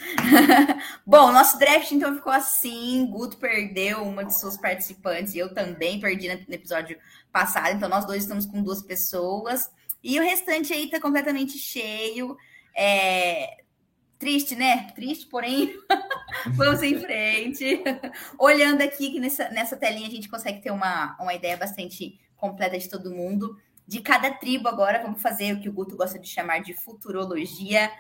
[1.05, 5.99] Bom, nosso draft então ficou assim, Guto perdeu uma de suas participantes, e eu também
[5.99, 6.97] perdi no episódio
[7.33, 9.69] passado, então nós dois estamos com duas pessoas,
[10.05, 12.37] e o restante aí tá completamente cheio,
[12.77, 13.65] é...
[14.17, 14.93] triste, né?
[14.95, 15.77] Triste, porém,
[16.55, 17.83] vamos em frente.
[18.39, 22.79] Olhando aqui, que nessa, nessa telinha a gente consegue ter uma, uma ideia bastante completa
[22.79, 23.57] de todo mundo
[23.87, 25.03] de cada tribo agora.
[25.03, 27.91] Vamos fazer o que o Guto gosta de chamar de futurologia.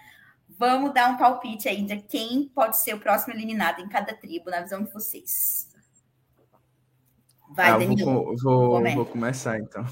[0.58, 4.50] Vamos dar um palpite aí de quem pode ser o próximo eliminado em cada tribo,
[4.50, 5.68] na visão de vocês.
[7.50, 8.04] Vai, ah, Danilo.
[8.04, 9.84] Vou, vou, vou, começar então.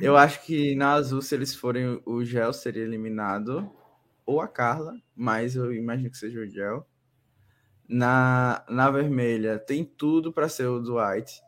[0.00, 3.70] Eu acho que na azul, se eles forem, o Gel seria eliminado,
[4.26, 6.86] ou a Carla, mas eu imagino que seja o Gel.
[7.86, 11.43] Na, na vermelha, tem tudo para ser o Dwight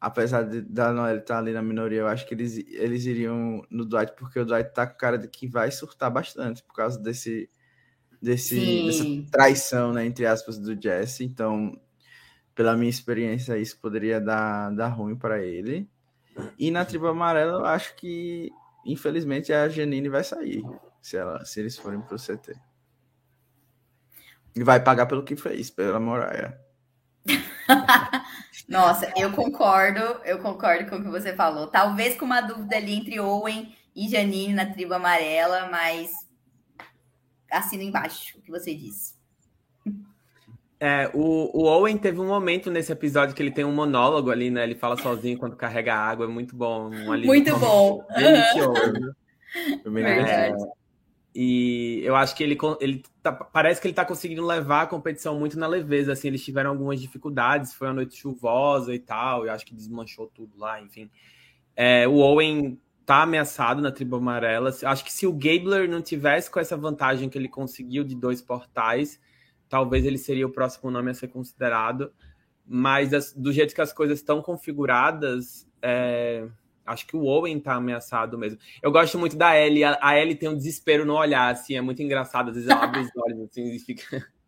[0.00, 3.84] apesar de, da Noelle estar ali na minoria, eu acho que eles, eles iriam no
[3.84, 7.50] Dwight, porque o Dwight tá com cara de que vai surtar bastante por causa desse,
[8.20, 11.22] desse dessa traição, né, entre aspas, do Jesse.
[11.24, 11.78] Então,
[12.54, 15.86] pela minha experiência, isso poderia dar, dar ruim para ele.
[16.58, 18.50] E na tribo amarela, eu acho que,
[18.86, 20.64] infelizmente, a Janine vai sair,
[21.02, 22.54] se, ela, se eles forem pro CT.
[24.56, 26.58] E vai pagar pelo que fez, pela Moraya.
[28.68, 31.66] Nossa, eu concordo, eu concordo com o que você falou.
[31.66, 36.10] Talvez com uma dúvida ali entre Owen e Janine na tribo amarela, mas
[37.50, 39.18] assino embaixo o que você disse.
[40.82, 44.50] É, o, o, Owen teve um momento nesse episódio que ele tem um monólogo ali,
[44.50, 44.62] né?
[44.62, 46.86] Ele fala sozinho quando carrega água, é muito bom.
[46.88, 48.02] Um muito bom.
[48.16, 49.14] Delicioso.
[49.84, 50.64] Verdade.
[51.34, 55.38] E eu acho que ele, ele tá, parece que ele está conseguindo levar a competição
[55.38, 56.12] muito na leveza.
[56.12, 59.46] Assim, eles tiveram algumas dificuldades, foi uma noite chuvosa e tal.
[59.46, 61.08] Eu acho que desmanchou tudo lá, enfim.
[61.76, 64.70] É, o Owen tá ameaçado na tribo amarela.
[64.84, 68.42] Acho que se o Gabler não tivesse com essa vantagem que ele conseguiu de dois
[68.42, 69.20] portais,
[69.68, 72.12] talvez ele seria o próximo nome a ser considerado.
[72.66, 76.46] Mas do jeito que as coisas estão configuradas, é,
[76.86, 78.58] Acho que o Owen tá ameaçado mesmo.
[78.82, 79.84] Eu gosto muito da Ellie.
[79.84, 82.48] A Ellie tem um desespero no olhar, assim, é muito engraçado.
[82.48, 84.26] Às vezes ela abre os olhos assim e fica.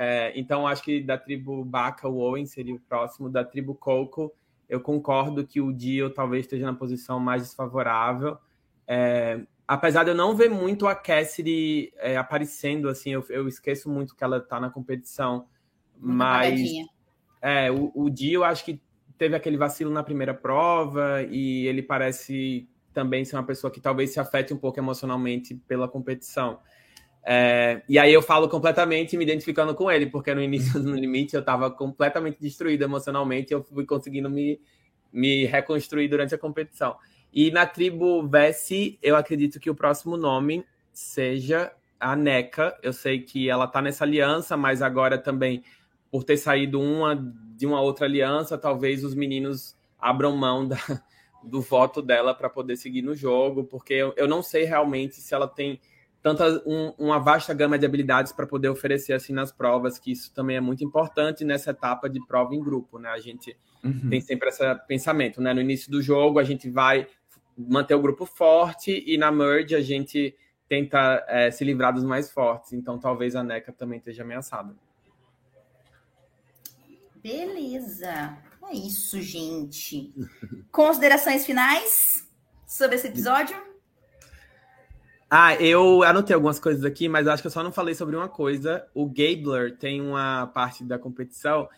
[0.00, 3.28] É, então, acho que da tribo Baca, o Owen seria o próximo.
[3.28, 4.32] Da tribo Coco,
[4.68, 8.38] eu concordo que o Dio talvez esteja na posição mais desfavorável.
[8.86, 13.90] É, apesar de eu não ver muito a Cassidy é, aparecendo, assim, eu, eu, esqueço
[13.90, 15.48] muito que ela tá na competição.
[15.96, 16.60] Muito mas
[17.42, 18.80] é, o, o Dio acho que
[19.18, 24.10] teve aquele vacilo na primeira prova e ele parece também ser uma pessoa que talvez
[24.10, 26.60] se afete um pouco emocionalmente pela competição.
[27.24, 31.34] É, e aí eu falo completamente me identificando com ele, porque no início do limite
[31.34, 34.60] eu estava completamente destruído emocionalmente, eu fui conseguindo me,
[35.12, 36.96] me reconstruir durante a competição.
[37.32, 42.78] E na tribo Vessi, eu acredito que o próximo nome seja a NECA.
[42.82, 45.62] Eu sei que ela está nessa aliança, mas agora também,
[46.10, 50.76] por ter saído uma de uma outra aliança, talvez os meninos abram mão da,
[51.42, 55.34] do voto dela para poder seguir no jogo, porque eu, eu não sei realmente se
[55.34, 55.80] ela tem
[56.22, 60.32] tanta um, uma vasta gama de habilidades para poder oferecer assim nas provas, que isso
[60.34, 63.08] também é muito importante nessa etapa de prova em grupo, né?
[63.08, 64.10] A gente uhum.
[64.10, 65.54] tem sempre esse pensamento, né?
[65.54, 67.06] No início do jogo a gente vai
[67.56, 70.34] manter o grupo forte e na merge a gente
[70.68, 72.72] tenta é, se livrar dos mais fortes.
[72.72, 74.74] Então talvez a NECA também esteja ameaçada.
[77.22, 78.38] Beleza.
[78.70, 80.14] É isso, gente.
[80.70, 82.28] Considerações finais
[82.66, 83.56] sobre esse episódio?
[85.30, 88.28] Ah, eu anotei algumas coisas aqui, mas acho que eu só não falei sobre uma
[88.28, 88.86] coisa.
[88.94, 91.68] O Gabler tem uma parte da competição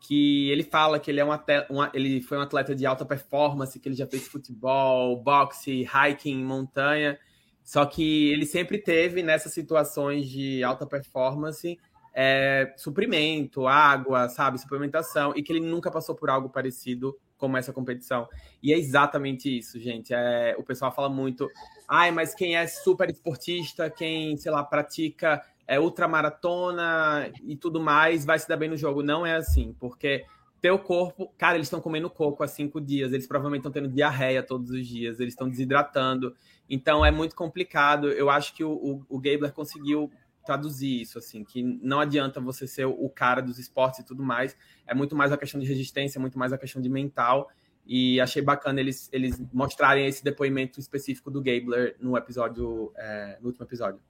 [0.00, 3.78] que ele fala que ele é um atleta, ele foi um atleta de alta performance,
[3.78, 7.18] que ele já fez futebol, boxe, hiking, montanha.
[7.64, 11.78] Só que ele sempre teve nessas situações de alta performance
[12.14, 17.72] é, suprimento, água, sabe, suplementação, e que ele nunca passou por algo parecido como essa
[17.72, 18.28] competição.
[18.62, 20.12] E é exatamente isso, gente.
[20.12, 21.48] É, o pessoal fala muito,
[21.88, 28.24] ai, mas quem é super esportista, quem, sei lá, pratica é, ultramaratona e tudo mais,
[28.24, 29.02] vai se dar bem no jogo.
[29.02, 30.24] Não é assim, porque
[30.60, 34.42] teu corpo, cara, eles estão comendo coco há cinco dias, eles provavelmente estão tendo diarreia
[34.42, 36.34] todos os dias, eles estão desidratando.
[36.68, 38.10] Então é muito complicado.
[38.10, 40.10] Eu acho que o, o, o Gabler conseguiu
[40.48, 44.56] traduzir isso, assim, que não adianta você ser o cara dos esportes e tudo mais,
[44.86, 47.50] é muito mais a questão de resistência, é muito mais a questão de mental,
[47.86, 53.48] e achei bacana eles, eles mostrarem esse depoimento específico do Gabler no episódio, é, no
[53.48, 54.00] último episódio.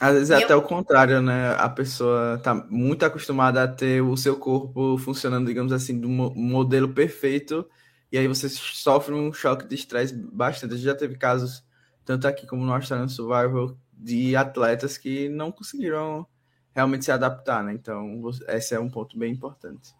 [0.00, 1.54] Às vezes é até o contrário, né?
[1.56, 6.88] A pessoa tá muito acostumada a ter o seu corpo funcionando, digamos assim, do modelo
[6.88, 7.64] perfeito,
[8.10, 10.74] e aí você sofre um choque de estresse bastante.
[10.74, 11.64] A gente já teve casos,
[12.04, 16.26] tanto aqui como no Australian Survival, de atletas que não conseguiram
[16.74, 17.72] realmente se adaptar, né?
[17.72, 19.92] Então, esse é um ponto bem importante.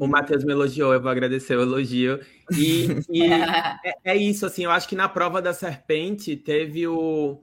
[0.00, 2.20] O Matheus me elogiou, eu vou agradecer o elogio.
[2.52, 3.22] E, e
[3.84, 7.40] é, é, isso, assim, eu acho que na prova da serpente teve o,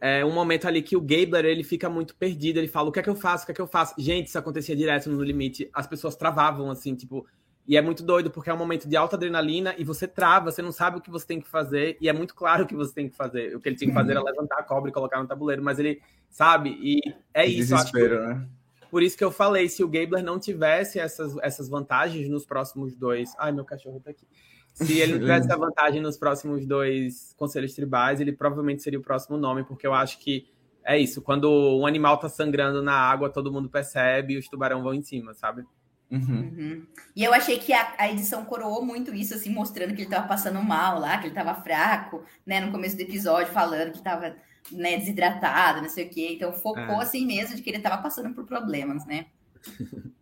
[0.00, 3.00] é, um momento ali que o Gabler ele fica muito perdido, ele fala, o que
[3.00, 3.94] é que eu faço, o que é que eu faço?
[3.98, 7.26] Gente, isso acontecia direto no limite, as pessoas travavam, assim, tipo,
[7.70, 10.60] e é muito doido, porque é um momento de alta adrenalina e você trava, você
[10.60, 12.92] não sabe o que você tem que fazer, e é muito claro o que você
[12.92, 13.54] tem que fazer.
[13.54, 15.78] O que ele tinha que fazer era levantar a cobra e colocar no tabuleiro, mas
[15.78, 17.00] ele sabe, e
[17.32, 17.72] é isso.
[17.72, 18.44] Desespero, né?
[18.90, 22.96] Por isso que eu falei, se o Gabler não tivesse essas, essas vantagens nos próximos
[22.96, 23.32] dois.
[23.38, 24.26] Ai, meu cachorro tá aqui.
[24.74, 29.02] Se ele não tivesse essa vantagem nos próximos dois conselhos tribais, ele provavelmente seria o
[29.02, 30.50] próximo nome, porque eu acho que
[30.84, 31.22] é isso.
[31.22, 35.02] Quando um animal tá sangrando na água, todo mundo percebe e os tubarão vão em
[35.02, 35.64] cima, sabe?
[36.10, 36.18] Uhum.
[36.18, 36.86] Uhum.
[37.14, 40.26] E eu achei que a, a, edição coroou muito isso, assim, mostrando que ele tava
[40.26, 44.34] passando mal lá, que ele tava fraco, né, no começo do episódio, falando que tava,
[44.72, 46.30] né, desidratado, não sei o quê.
[46.32, 47.02] Então focou, é.
[47.02, 49.26] assim mesmo, de que ele tava passando por problemas, né?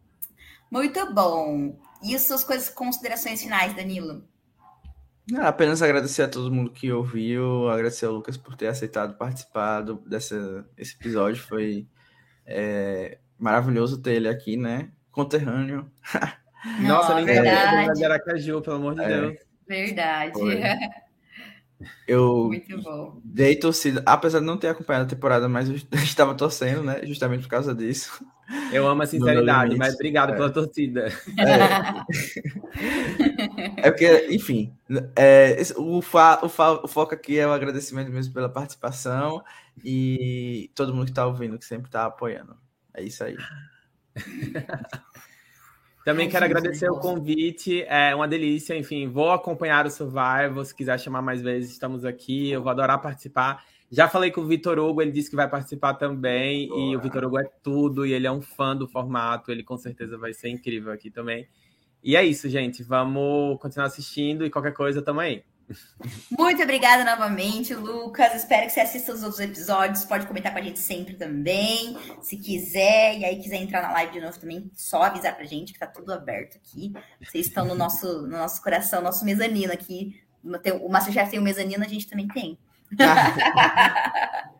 [0.71, 1.79] muito bom.
[2.03, 4.23] E as suas coisas, considerações finais, Danilo?
[5.37, 9.83] Ah, apenas agradecer a todo mundo que ouviu, agradecer ao Lucas por ter aceitado participar
[9.83, 11.43] do, dessa, esse episódio.
[11.43, 11.87] Foi
[12.47, 14.91] é, maravilhoso ter ele aqui, né?
[15.19, 15.91] Conterrâneo.
[16.81, 19.09] Nossa, nem sabia de Aracaju, pelo amor de é.
[19.09, 19.37] Deus.
[19.67, 20.33] Verdade.
[20.33, 20.61] Foi.
[22.09, 23.21] Eu Muito bom.
[23.23, 27.03] dei torcida, apesar de não ter acompanhado a temporada, mas eu estava torcendo, né?
[27.05, 28.27] Justamente por causa disso.
[28.73, 30.35] Eu amo a sinceridade, mas obrigado é.
[30.35, 31.07] pela torcida.
[33.77, 34.75] É, é porque, enfim,
[35.15, 39.45] é, o, fa, o, fa, o foco aqui é o agradecimento mesmo pela participação
[39.85, 42.57] e todo mundo que está ouvindo, que sempre está apoiando.
[42.93, 43.37] É isso aí.
[46.05, 48.75] Também quero agradecer o convite, é uma delícia.
[48.75, 50.65] Enfim, vou acompanhar o Survival.
[50.65, 52.51] Se quiser chamar mais vezes, estamos aqui.
[52.51, 53.63] Eu vou adorar participar.
[53.91, 56.69] Já falei com o Vitor Hugo, ele disse que vai participar também.
[56.69, 56.81] Boa.
[56.81, 59.51] E o Vitor Hugo é tudo, e ele é um fã do formato.
[59.51, 61.47] Ele com certeza vai ser incrível aqui também.
[62.03, 62.83] E é isso, gente.
[62.83, 65.43] Vamos continuar assistindo e qualquer coisa, tamo aí.
[66.31, 68.35] Muito obrigada novamente, Lucas.
[68.35, 70.05] Espero que você assista os outros episódios.
[70.05, 73.19] Pode comentar com a gente sempre também, se quiser.
[73.19, 75.87] E aí, quiser entrar na live de novo também, só avisar pra gente que tá
[75.87, 76.93] tudo aberto aqui.
[77.21, 80.23] Vocês estão no nosso, no nosso coração, nosso mezanino aqui.
[80.83, 82.59] O Masterchef tem o mezanino, a gente também tem.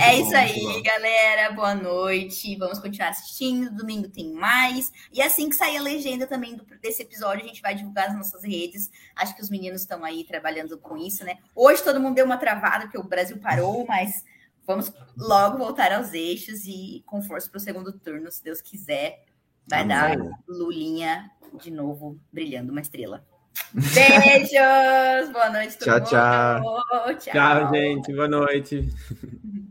[0.00, 1.52] é isso aí, galera.
[1.52, 2.56] Boa noite.
[2.56, 3.74] Vamos continuar assistindo.
[3.74, 4.92] Domingo tem mais.
[5.12, 8.16] E assim que sair a legenda também do, desse episódio, a gente vai divulgar nas
[8.16, 8.90] nossas redes.
[9.16, 11.38] Acho que os meninos estão aí trabalhando com isso, né?
[11.54, 14.24] Hoje todo mundo deu uma travada, porque o Brasil parou, mas
[14.66, 19.24] vamos logo voltar aos eixos e com força para o segundo turno, se Deus quiser.
[19.66, 20.16] Vai dar.
[20.46, 21.30] Lulinha
[21.60, 23.26] de novo brilhando uma estrela.
[23.72, 25.32] Beijos!
[25.32, 26.62] Boa noite, tchau, tchau.
[26.62, 27.14] tchau.
[27.18, 28.12] Tchau, gente.
[28.12, 28.88] Boa noite.